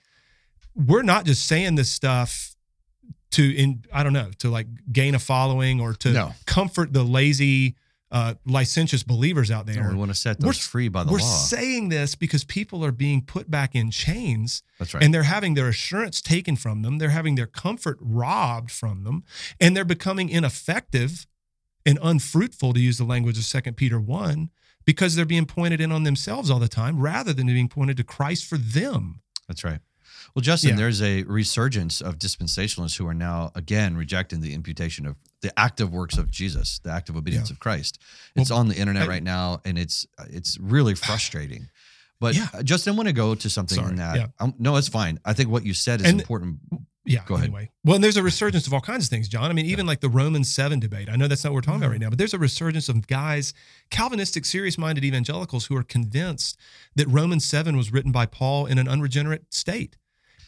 [0.75, 2.55] we're not just saying this stuff
[3.33, 6.33] to in I don't know to like gain a following or to No.
[6.47, 7.75] comfort the lazy
[8.13, 9.83] uh licentious believers out there.
[9.83, 11.25] No, we want to set We're- those free by the We're law.
[11.25, 15.03] saying this because people are being put back in chains That's right.
[15.03, 16.99] and they're having their assurance taken from them.
[16.99, 19.25] They're having their comfort robbed from them
[19.61, 21.27] and they're becoming ineffective
[21.87, 24.51] and unfruitful, to use the language of Second Peter 1,
[24.85, 28.05] because they're being pointed in on themselves all the time rather than being pointed to
[28.05, 29.21] Christ for them.
[29.49, 29.81] That's right.
[30.35, 30.77] Well, Justin, Yeah.
[30.77, 35.91] there's a resurgence of dispensationalists who are now again rejecting the imputation of the active
[35.93, 37.55] works of Jesus, the active obedience Yeah.
[37.55, 37.99] of Christ.
[38.35, 41.69] It's Well, on the internet I- right now, and it's it's really frustrating.
[42.21, 42.49] But Yeah.
[42.55, 43.91] uh, Justin, I want to go to something Sorry.
[43.91, 44.17] in that.
[44.17, 44.27] Yeah.
[44.41, 45.21] Um, no, it's fine.
[45.25, 46.59] I think what you said is And- important.
[47.09, 47.23] Yeah.
[47.25, 47.47] Go ahead.
[47.47, 49.49] Anyway, well, and there's a resurgence of all kinds of things, Jon.
[49.49, 51.09] I mean, even like the Roman seven debate.
[51.09, 51.93] I know that's not what we're talking about mm-hmm.
[51.93, 53.55] right now, but there's a resurgence of guys,
[53.91, 56.59] Calvinistic, serious-minded evangelicals who are convinced
[56.97, 59.97] that Romans seven was written by Paul in an unregenerate state,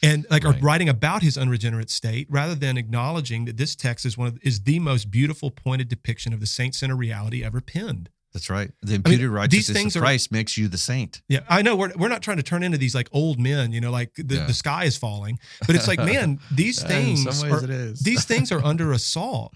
[0.03, 4.19] and like are writing about his unregenerate state rather than acknowledging that this text is
[4.19, 8.11] one of is the most beautiful pointed depiction of the saint-centered reality ever penned.
[8.35, 8.71] That's right.
[8.83, 11.23] The imputed righteousness things of are- Christ makes you the saint.
[11.29, 13.81] Yeah, I know we're we're not trying to turn into these like old men, you
[13.81, 14.47] know, like the, Yeah.
[14.47, 18.63] the sky is falling, but it's like, man, these In things are, these things are
[18.65, 19.55] under assault.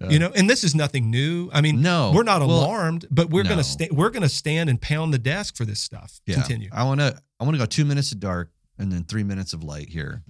[0.00, 0.08] Yeah.
[0.08, 1.50] You know, and this is nothing new.
[1.52, 2.10] I mean, No.
[2.12, 3.50] we're not Well, alarmed, but we're no.
[3.50, 3.92] gonna stand.
[3.92, 6.18] We're gonna stand and pound the desk for this stuff.
[6.26, 6.36] Yeah.
[6.36, 6.70] Continue.
[6.72, 9.52] I want to I want to go 2 minutes of dark and then 3 minutes
[9.52, 10.24] of light here.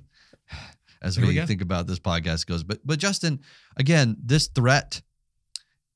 [1.01, 2.63] As There we we, think about this podcast goes.
[2.65, 3.41] But but Justin,
[3.77, 5.01] again, this threat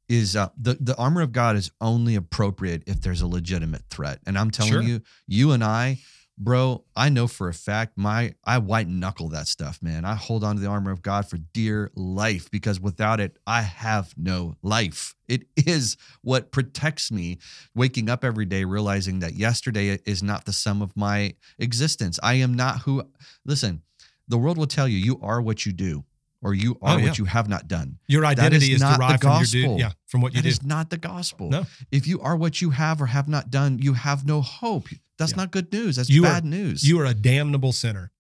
[0.09, 4.21] is uh, the the armor of God is only appropriate if there's a legitimate threat.
[4.27, 4.83] And I'm telling Sure.
[4.83, 5.99] you, you and I,
[6.39, 10.05] bro, I know for a fact my I white knuckle that stuff, man.
[10.05, 13.63] I hold on to the armor of God for dear life because without it, I
[13.63, 15.15] have no life.
[15.29, 17.39] It is what protects me
[17.75, 22.19] waking up every day realizing that yesterday is not the sum of my existence.
[22.23, 23.03] I am not who
[23.45, 23.83] listen,
[24.27, 26.05] the world will tell you you are what you do
[26.43, 27.05] or you are Oh, yeah.
[27.07, 27.99] what you have not done.
[28.07, 30.43] Your identity is is, not the derived from your do, yeah, from what you That
[30.45, 30.49] do.
[30.49, 31.51] is not the gospel.
[31.51, 31.67] No.
[31.91, 34.89] If you are what you have or have not done, you have no hope.
[35.19, 35.37] That's Yeah.
[35.39, 35.97] not good news.
[35.97, 36.85] That's You are- bad news.
[36.87, 38.13] You are a damnable sinner.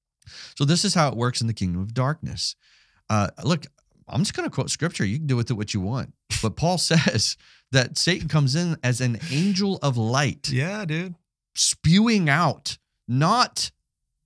[0.56, 2.54] so this is how it works in the kingdom of darkness.
[3.08, 3.66] Uh, look,
[4.08, 5.04] I'm just going to quote scripture.
[5.04, 6.12] You can do with it what you want.
[6.42, 7.36] But Paul says
[7.72, 11.14] that Satan comes in as an angel of light, Yeah, dude.
[11.54, 13.70] spewing out not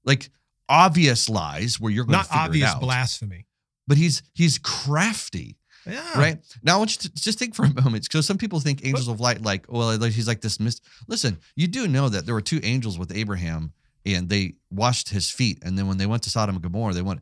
[0.05, 0.31] like
[0.69, 3.47] obvious lies where you're going Not to figure obvious it out, blasphemy.
[3.87, 5.57] But he's he's crafty.
[5.85, 6.17] Yeah.
[6.17, 8.87] right now i want you to just think for a moment because some people think
[8.87, 12.37] angels of light like well he's like this mist listen you do know that there
[12.37, 13.73] were two angels with abraham
[14.07, 17.03] and they washed his feet and then when they went to sodom and gomorrah they
[17.03, 17.21] went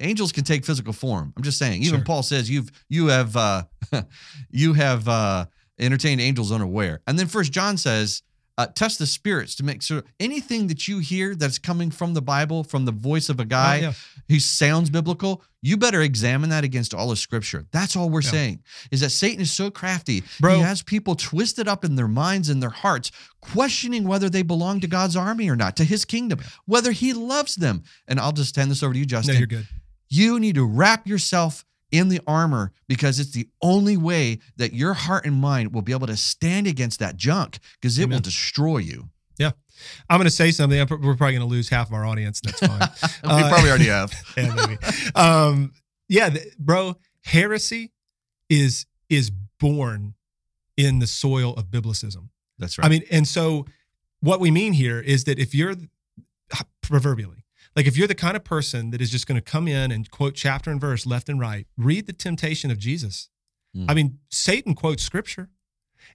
[0.00, 2.04] angels can take physical form i'm just saying even Sure.
[2.04, 3.62] paul says you've you have uh
[4.50, 5.46] you have uh
[5.78, 8.22] entertained angels unaware and then first john says
[8.58, 12.22] uh, test the spirits to make sure anything that you hear that's coming from the
[12.22, 13.92] bible from the voice of a guy Oh, yeah.
[14.30, 17.66] who sounds biblical, you better examine that against all of scripture.
[17.70, 18.30] That's all we're Yeah.
[18.30, 20.22] saying is that Satan is so crafty.
[20.40, 20.56] Bro.
[20.56, 23.10] He has people twisted up in their minds and their hearts,
[23.42, 27.56] questioning whether they belong to God's army or not, to his kingdom, whether he loves
[27.56, 27.82] them.
[28.08, 29.34] And I'll just hand this over to you, Justin.
[29.34, 29.50] No, Justin.
[29.50, 29.68] you're good.
[30.08, 34.92] you need to wrap yourself in the armor because it's the only way that your
[34.94, 38.78] heart and mind will be able to stand against that junk because it will destroy
[38.78, 39.08] you.
[39.38, 39.52] Yeah.
[40.08, 40.78] I'm going to say something.
[40.78, 42.40] We're probably going to lose half of our audience.
[42.40, 42.78] That's fine.
[43.22, 44.12] we Uh, probably already have.
[44.36, 44.78] yeah, maybe.
[45.14, 45.72] Um,
[46.08, 46.96] yeah, bro.
[47.24, 47.92] Heresy
[48.48, 50.14] is is born
[50.76, 52.28] in the soil of biblicism.
[52.58, 52.86] That's right.
[52.86, 53.66] I mean, and so
[54.20, 55.74] what we mean here is that if you're
[56.82, 57.44] proverbially,
[57.76, 60.10] like if you're the kind of person that is just going to come in and
[60.10, 63.28] quote chapter and verse left and right, read the temptation of Jesus.
[63.76, 63.84] Mm.
[63.88, 65.50] I mean, Satan quotes scripture.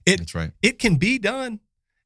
[0.04, 0.50] It That's right.
[0.60, 1.60] it can be done,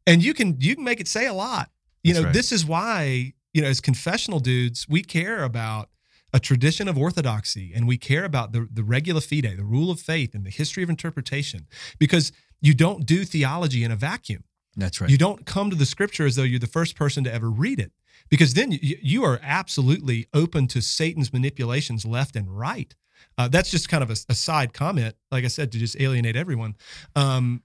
[0.07, 1.71] and you can you can make it say a lot.
[2.03, 2.35] You That's know, right.
[2.35, 5.89] this is why you know as confessional dudes we care about
[6.35, 10.01] a tradition of orthodoxy and we care about the the regula fidei, the rule of
[10.01, 11.67] faith, and the history of interpretation
[11.99, 14.45] because you don't do theology in a vacuum.
[14.77, 15.09] That's right.
[15.09, 17.81] You don't come to the scripture as though you're the first person to ever read
[17.81, 17.93] it,
[18.29, 22.95] because then you, you are absolutely open to Satan's manipulations left and right.
[23.39, 26.37] Uh, that's just kind of a, a side comment, like I said, to just alienate
[26.37, 26.77] everyone.
[27.15, 27.63] Um,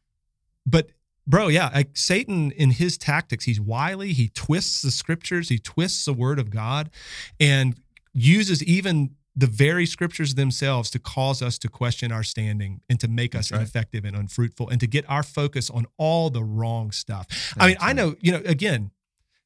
[0.65, 0.89] but
[1.25, 4.13] bro, yeah, like Satan in his tactics, he's wily.
[4.13, 6.89] He twists the scriptures, he twists the word of God,
[7.39, 7.75] and
[8.13, 13.07] uses even the very scriptures themselves to cause us to question our standing and to
[13.07, 13.59] make us right.
[13.59, 17.27] ineffective and unfruitful and to get our focus on all the wrong stuff.
[17.57, 18.91] I mean, That's I know, you know, again,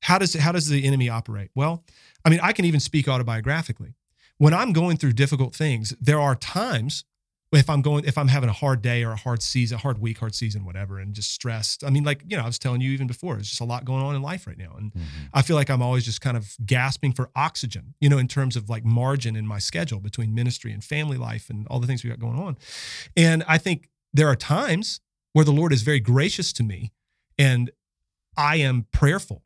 [0.06, 1.50] how does how does the enemy operate?
[1.56, 1.84] Well,
[2.24, 3.94] I mean, I can even speak autobiographically.
[4.38, 7.06] When I'm going through difficult things, there are times
[7.52, 9.98] if I'm going if I'm having a hard day or a hard season, a hard
[10.00, 11.84] week, hard season, whatever, and just stressed.
[11.84, 13.84] I mean, like, you know, I was telling you even before, there's just a lot
[13.84, 14.76] going on in life right now.
[14.78, 15.30] And Mhm.
[15.34, 18.56] I feel like I'm always just kind of gasping for oxygen, you know, in terms
[18.56, 22.04] of like margin in my schedule between ministry and family life and all the things
[22.04, 22.58] we got going on.
[23.18, 25.00] And I think there are times
[25.34, 26.92] where the Lord is very gracious to me
[27.40, 27.72] and
[28.38, 29.45] I am prayerful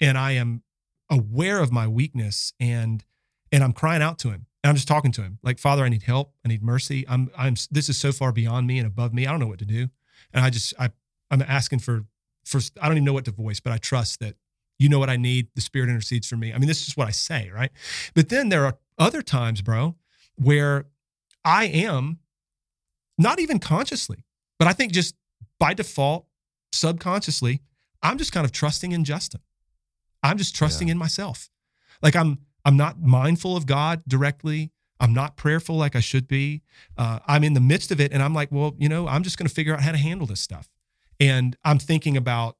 [0.00, 0.62] and I am
[1.10, 3.04] aware of my weakness and
[3.52, 4.46] and I'm crying out to him.
[4.62, 6.32] And I'm just talking to him like, Father, I need help.
[6.44, 7.04] I need mercy.
[7.08, 9.26] I'm I'm this is so far beyond me and above me.
[9.26, 9.88] I don't know what to do.
[10.32, 10.90] And I just I
[11.30, 12.04] I'm asking for
[12.44, 14.34] for I don't even know what to voice, but I trust that
[14.78, 15.48] you know what I need.
[15.54, 16.52] The Spirit intercedes for me.
[16.52, 17.70] I mean, this is what I say, right?
[18.14, 19.96] But then there are other times, bro,
[20.36, 20.86] where
[21.44, 22.18] I am
[23.18, 24.24] not even consciously,
[24.58, 25.14] but I think just
[25.58, 26.26] by default,
[26.72, 27.62] subconsciously,
[28.02, 29.40] I'm just kind of trusting in Justin.
[30.22, 30.92] I'm just trusting Yeah.
[30.92, 31.50] in myself.
[32.02, 34.72] Like I'm I'm not mindful of God directly.
[34.98, 36.62] I'm not prayerful like I should be.
[36.96, 39.36] Uh, I'm in the midst of it, and I'm like, well, you know, I'm just
[39.38, 40.68] going to figure out how to handle this stuff.
[41.20, 42.56] And I'm thinking about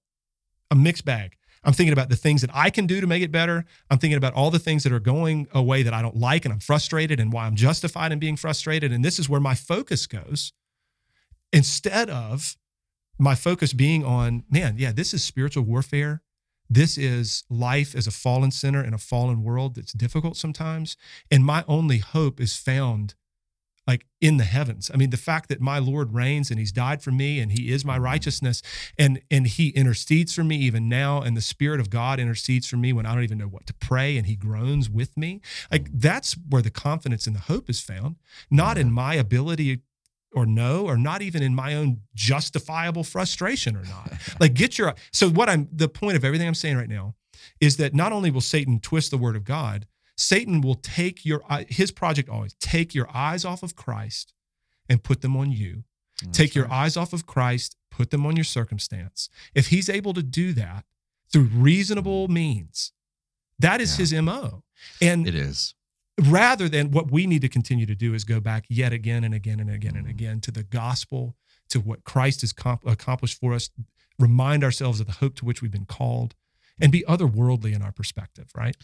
[0.71, 1.37] a mixed bag.
[1.65, 3.65] I'm thinking about the things that I can do to make it better.
[3.91, 6.53] I'm thinking about all the things that are going away that I don't like and
[6.55, 8.93] I'm frustrated and why I'm justified in being frustrated.
[8.93, 10.53] And this is where my focus goes
[11.53, 12.57] instead of
[13.19, 16.23] my focus being on, man, yeah, this is spiritual warfare.
[16.69, 20.97] This is life as a fallen sinner in a fallen world that's difficult sometimes.
[21.31, 23.15] And my only hope is found
[23.87, 24.91] like in the heavens.
[24.93, 27.71] I mean, the fact that my Lord reigns and he's died for me and he
[27.71, 28.61] is my righteousness
[28.99, 32.77] and and he intercedes for me even now and the spirit of God intercedes for
[32.77, 35.41] me when I don't even know what to pray and he groans with me.
[35.71, 38.17] Like that's where the confidence and the hope is found,
[38.51, 38.95] not in mm-hmm.
[38.95, 39.83] my ability
[40.33, 44.13] or no, or not even in my own justifiable frustration or not.
[44.41, 47.15] like get your so what I'm the point of everything I'm saying right now
[47.61, 51.43] is that not only will Satan twist the word of God, Satan will take your
[51.69, 54.33] his project always take your eyes off of Christ
[54.89, 55.85] and put them on you.
[56.23, 59.29] Mm, that's take your eyes off of Christ, put them on your circumstance.
[59.55, 60.85] If he's able to do that
[61.33, 62.33] through reasonable mm.
[62.33, 62.93] means,
[63.59, 63.97] that is Yeah.
[63.99, 64.63] his MO.
[65.01, 65.75] And It is.
[66.25, 69.35] Rather than what we need to continue to do is go back yet again and
[69.35, 69.99] again and again Mm.
[70.01, 71.37] and again to the gospel,
[71.69, 73.71] to what Christ has com- accomplished for us,
[74.19, 76.35] remind ourselves of the hope to which we've been called,
[76.81, 78.77] and be otherworldly in our perspective, right?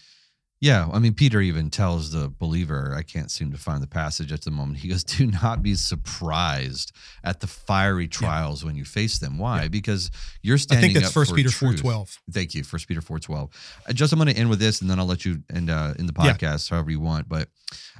[0.62, 4.30] Yeah, I mean, Peter even tells the believer, I can't seem to find the passage
[4.30, 4.78] at the moment.
[4.78, 6.92] He goes, Do not be surprised
[7.24, 9.38] at the fiery trials when you face them.
[9.38, 9.62] Why?
[9.62, 9.68] Yeah.
[9.68, 11.82] Because you're I standing think that's up First for Peter truth.
[11.82, 12.16] 4.12.
[12.30, 13.50] Thank you, First Peter four twelve.
[13.88, 15.94] Uh, just I'm going to end with this, and then I'll let you end uh,
[15.98, 16.32] in the Yeah.
[16.34, 17.28] podcast however you want.
[17.28, 17.48] But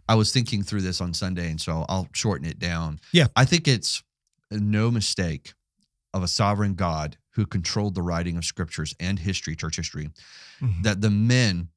[0.09, 3.01] I was thinking through this on Sunday, and so I'll shorten it down.
[3.13, 3.27] Yeah.
[3.35, 4.05] I think it's
[4.53, 5.55] no mistake
[6.15, 10.11] of a sovereign God who controlled the writing of scriptures and history, church history,
[10.61, 10.83] Mhm.
[10.85, 11.69] that the men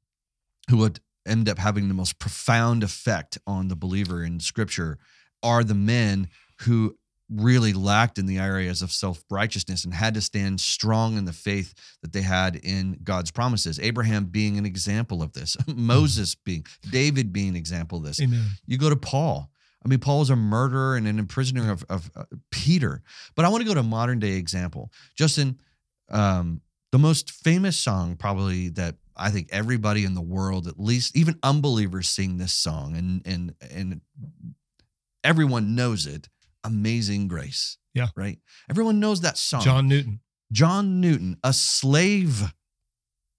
[0.70, 4.98] who would end up having the most profound effect on the believer in scripture
[5.42, 6.30] are the men
[6.62, 6.98] who
[7.30, 11.74] really lacked in the areas of self-righteousness and had to stand strong in the faith
[12.02, 13.80] that they had in God's promises.
[13.80, 18.22] Abraham being an example of this, Moses being, David being an example of this.
[18.22, 18.46] Amen.
[18.68, 19.50] You go to Paul.
[19.84, 23.04] I mean, Paul is a murderer and an imprisoner of, of uh, Peter.
[23.36, 24.92] But I want to go to a modern day example.
[25.16, 25.60] Justin,
[26.10, 26.62] um,
[26.92, 31.40] the most famous song probably that I think everybody in the world, at least even
[31.44, 34.02] unbelievers, sing this song, and and and
[35.24, 36.30] everyone knows it.
[36.64, 37.78] Amazing Grace.
[37.94, 38.08] Yeah.
[38.16, 38.40] Right.
[38.70, 39.62] Everyone knows that song.
[39.62, 40.20] John Newton.
[40.52, 42.54] John Newton, a slave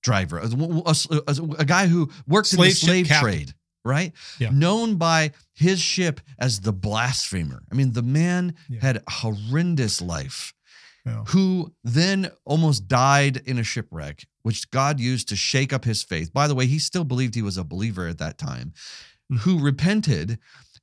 [0.03, 0.95] driver, a, a-
[1.27, 3.55] a- a guy who worked in the Slave trade,
[3.85, 4.13] right?
[4.39, 4.51] Yeah.
[4.51, 7.63] Known by his ship as the blasphemer.
[7.71, 8.81] I mean, the man Yeah.
[8.81, 10.53] had a horrendous life,
[11.07, 11.23] Yeah.
[11.29, 16.33] who then almost died in a shipwreck, which God used to shake up his faith.
[16.33, 18.73] By the way, he still believed he was a believer at that time,
[19.33, 19.39] Mhm.
[19.41, 20.39] who repented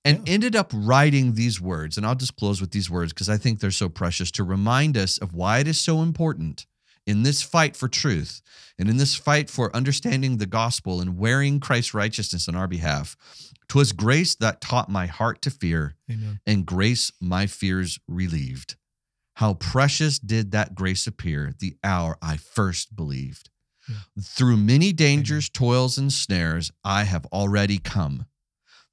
[0.05, 0.33] and Yeah.
[0.33, 1.97] ended up writing these words.
[1.97, 4.95] And I'll just close with these words because I think they're so precious to remind
[4.97, 6.65] us of why it is so important
[7.05, 8.41] in this fight for truth
[8.79, 13.17] and in this fight for understanding the gospel and wearing Christ's righteousness on our behalf.
[13.67, 16.39] 'Twas grace that taught my heart to fear, Amen.
[16.45, 18.75] and grace my fears relieved.
[19.35, 23.49] How precious did that grace appear the hour I first believed.
[23.89, 23.95] Yeah.
[24.21, 28.27] Through many dangers, toils, and snares, I have already come.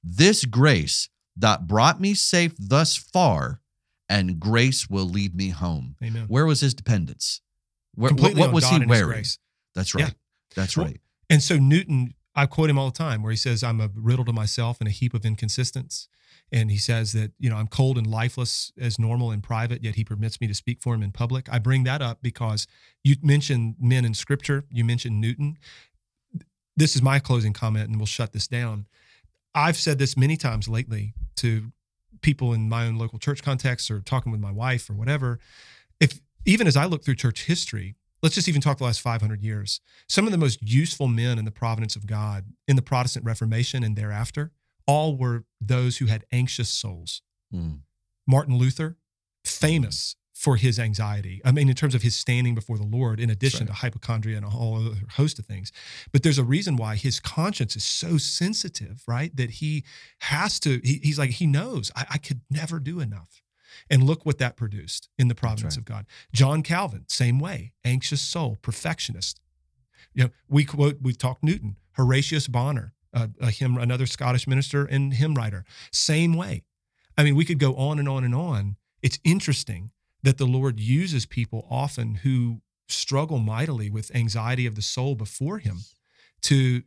[0.03, 3.61] This grace that brought me safe thus far,
[4.09, 5.95] and grace will lead me home.
[6.03, 6.25] Amen.
[6.27, 7.41] Where was his dependence?
[7.95, 9.25] Where, what, what was God he wearing?
[9.75, 10.13] That's right.
[10.55, 10.99] That's Well, right.
[11.29, 14.25] And so Newton, I quote him all the time where he says, I'm a riddle
[14.25, 16.09] to myself and a heap of inconsistence.
[16.51, 19.95] And he says that, you know, I'm cold and lifeless as normal in private, yet
[19.95, 21.47] he permits me to speak for him in public.
[21.51, 22.67] I bring that up because
[23.03, 25.57] you mentioned men in scripture, you mentioned Newton.
[26.75, 28.87] This is my closing comment, and we'll shut this down.
[29.55, 31.71] I've said this many times lately to
[32.21, 35.39] people in my own local church context or talking with my wife or whatever.
[35.99, 39.41] If even as I look through church history, let's just even talk the last 500
[39.41, 43.25] years some of the most useful men in the providence of God in the Protestant
[43.25, 44.51] Reformation and thereafter
[44.91, 47.21] all were those who had anxious souls.
[47.53, 47.79] Mm.
[48.27, 48.97] Martin Luther,
[49.45, 51.39] famous for his anxiety.
[51.45, 53.67] I mean, in terms of his standing before the Lord, in addition right.
[53.67, 55.71] to hypochondria and a whole other host of things.
[56.11, 59.35] But there's a reason why his conscience is so sensitive, right?
[59.35, 59.83] That he
[60.21, 63.43] has to, he, he's like, he knows I, I could never do enough.
[63.89, 65.81] And look what that produced in the providence right.
[65.81, 66.05] of God.
[66.33, 69.39] John Calvin, same way, anxious soul, perfectionist.
[70.13, 74.85] You know, we quote, we've talked Newton, Horatius Bonner, uh, a hymn, another Scottish minister
[74.85, 76.63] and hymn writer, same way.
[77.17, 78.77] I mean, we could go on and on and on.
[79.01, 79.91] It's interesting
[80.23, 85.59] that the Lord uses people often who struggle mightily with anxiety of the soul before
[85.59, 85.79] Him
[86.43, 86.83] to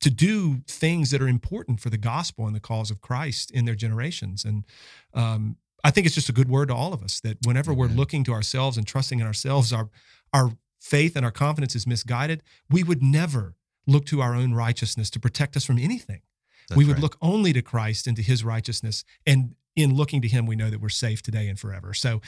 [0.00, 3.64] to do things that are important for the gospel and the cause of Christ in
[3.64, 4.44] their generations.
[4.44, 4.64] And
[5.12, 7.88] um, I think it's just a good word to all of us that whenever we're
[7.88, 9.90] looking to ourselves and trusting in ourselves, our
[10.32, 12.42] our faith and our confidence is misguided.
[12.70, 13.54] We would never
[13.88, 16.20] look to our own righteousness to protect us from anything
[16.68, 17.02] That's we would right.
[17.02, 19.04] look only to Christ and to his righteousness.
[19.26, 21.94] And in looking to him, we know that we're safe today and forever.
[21.94, 22.20] So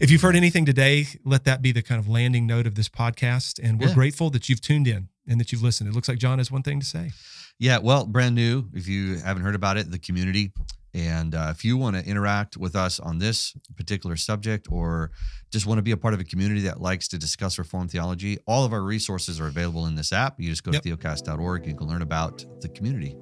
[0.00, 2.88] if you've heard anything today, let that be the kind of landing note of this
[2.88, 3.58] podcast.
[3.62, 3.94] And we're Yeah.
[3.94, 5.88] grateful that you've tuned in and that you've listened.
[5.88, 7.12] It looks like Jon has one thing to say.
[7.58, 8.68] Yeah, well, brand new.
[8.74, 10.52] If you haven't heard about it, the community.
[10.96, 15.10] And uh, if you want to interact with us on this particular subject or
[15.50, 18.38] just want to be a part of a community that likes to discuss Reformed theology,
[18.46, 20.40] all of our resources are available in this app.
[20.40, 20.82] You just go Yep.
[20.84, 21.66] to theocast.org.
[21.66, 23.14] You can learn about the community.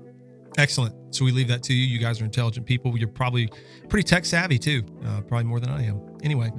[0.56, 0.94] Excellent.
[1.12, 1.84] So we leave that to you.
[1.84, 2.96] You guys are intelligent people.
[2.96, 3.50] You're probably
[3.88, 6.00] pretty tech savvy too, uh, probably more than I am.
[6.22, 6.52] Anyway,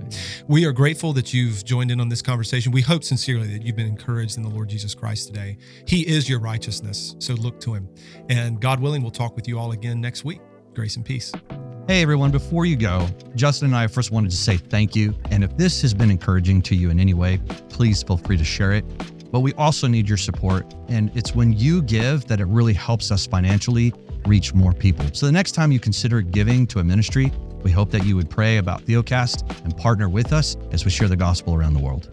[0.49, 2.73] we are grateful that you've joined in on this conversation.
[2.73, 5.57] We hope sincerely that you've been encouraged in the Lord Jesus Christ today.
[5.87, 7.15] He is your righteousness.
[7.19, 7.87] So look to him.
[8.27, 10.41] And God willing, we'll talk with you all again next week.
[10.75, 11.31] Grace and peace.
[11.87, 15.15] Hey everyone, before you go, Justin and I first wanted to say thank you.
[15.31, 18.43] And if this has been encouraging to you in any way, please feel free to
[18.43, 18.83] share it.
[19.31, 20.73] But we also need your support.
[20.87, 23.93] And it's when you give that it really helps us financially
[24.25, 25.05] reach more people.
[25.13, 27.31] So the next time you consider giving to a ministry,
[27.63, 31.07] we hope that you would pray about Theocast and partner with us as we share
[31.07, 32.09] the gospel around the world.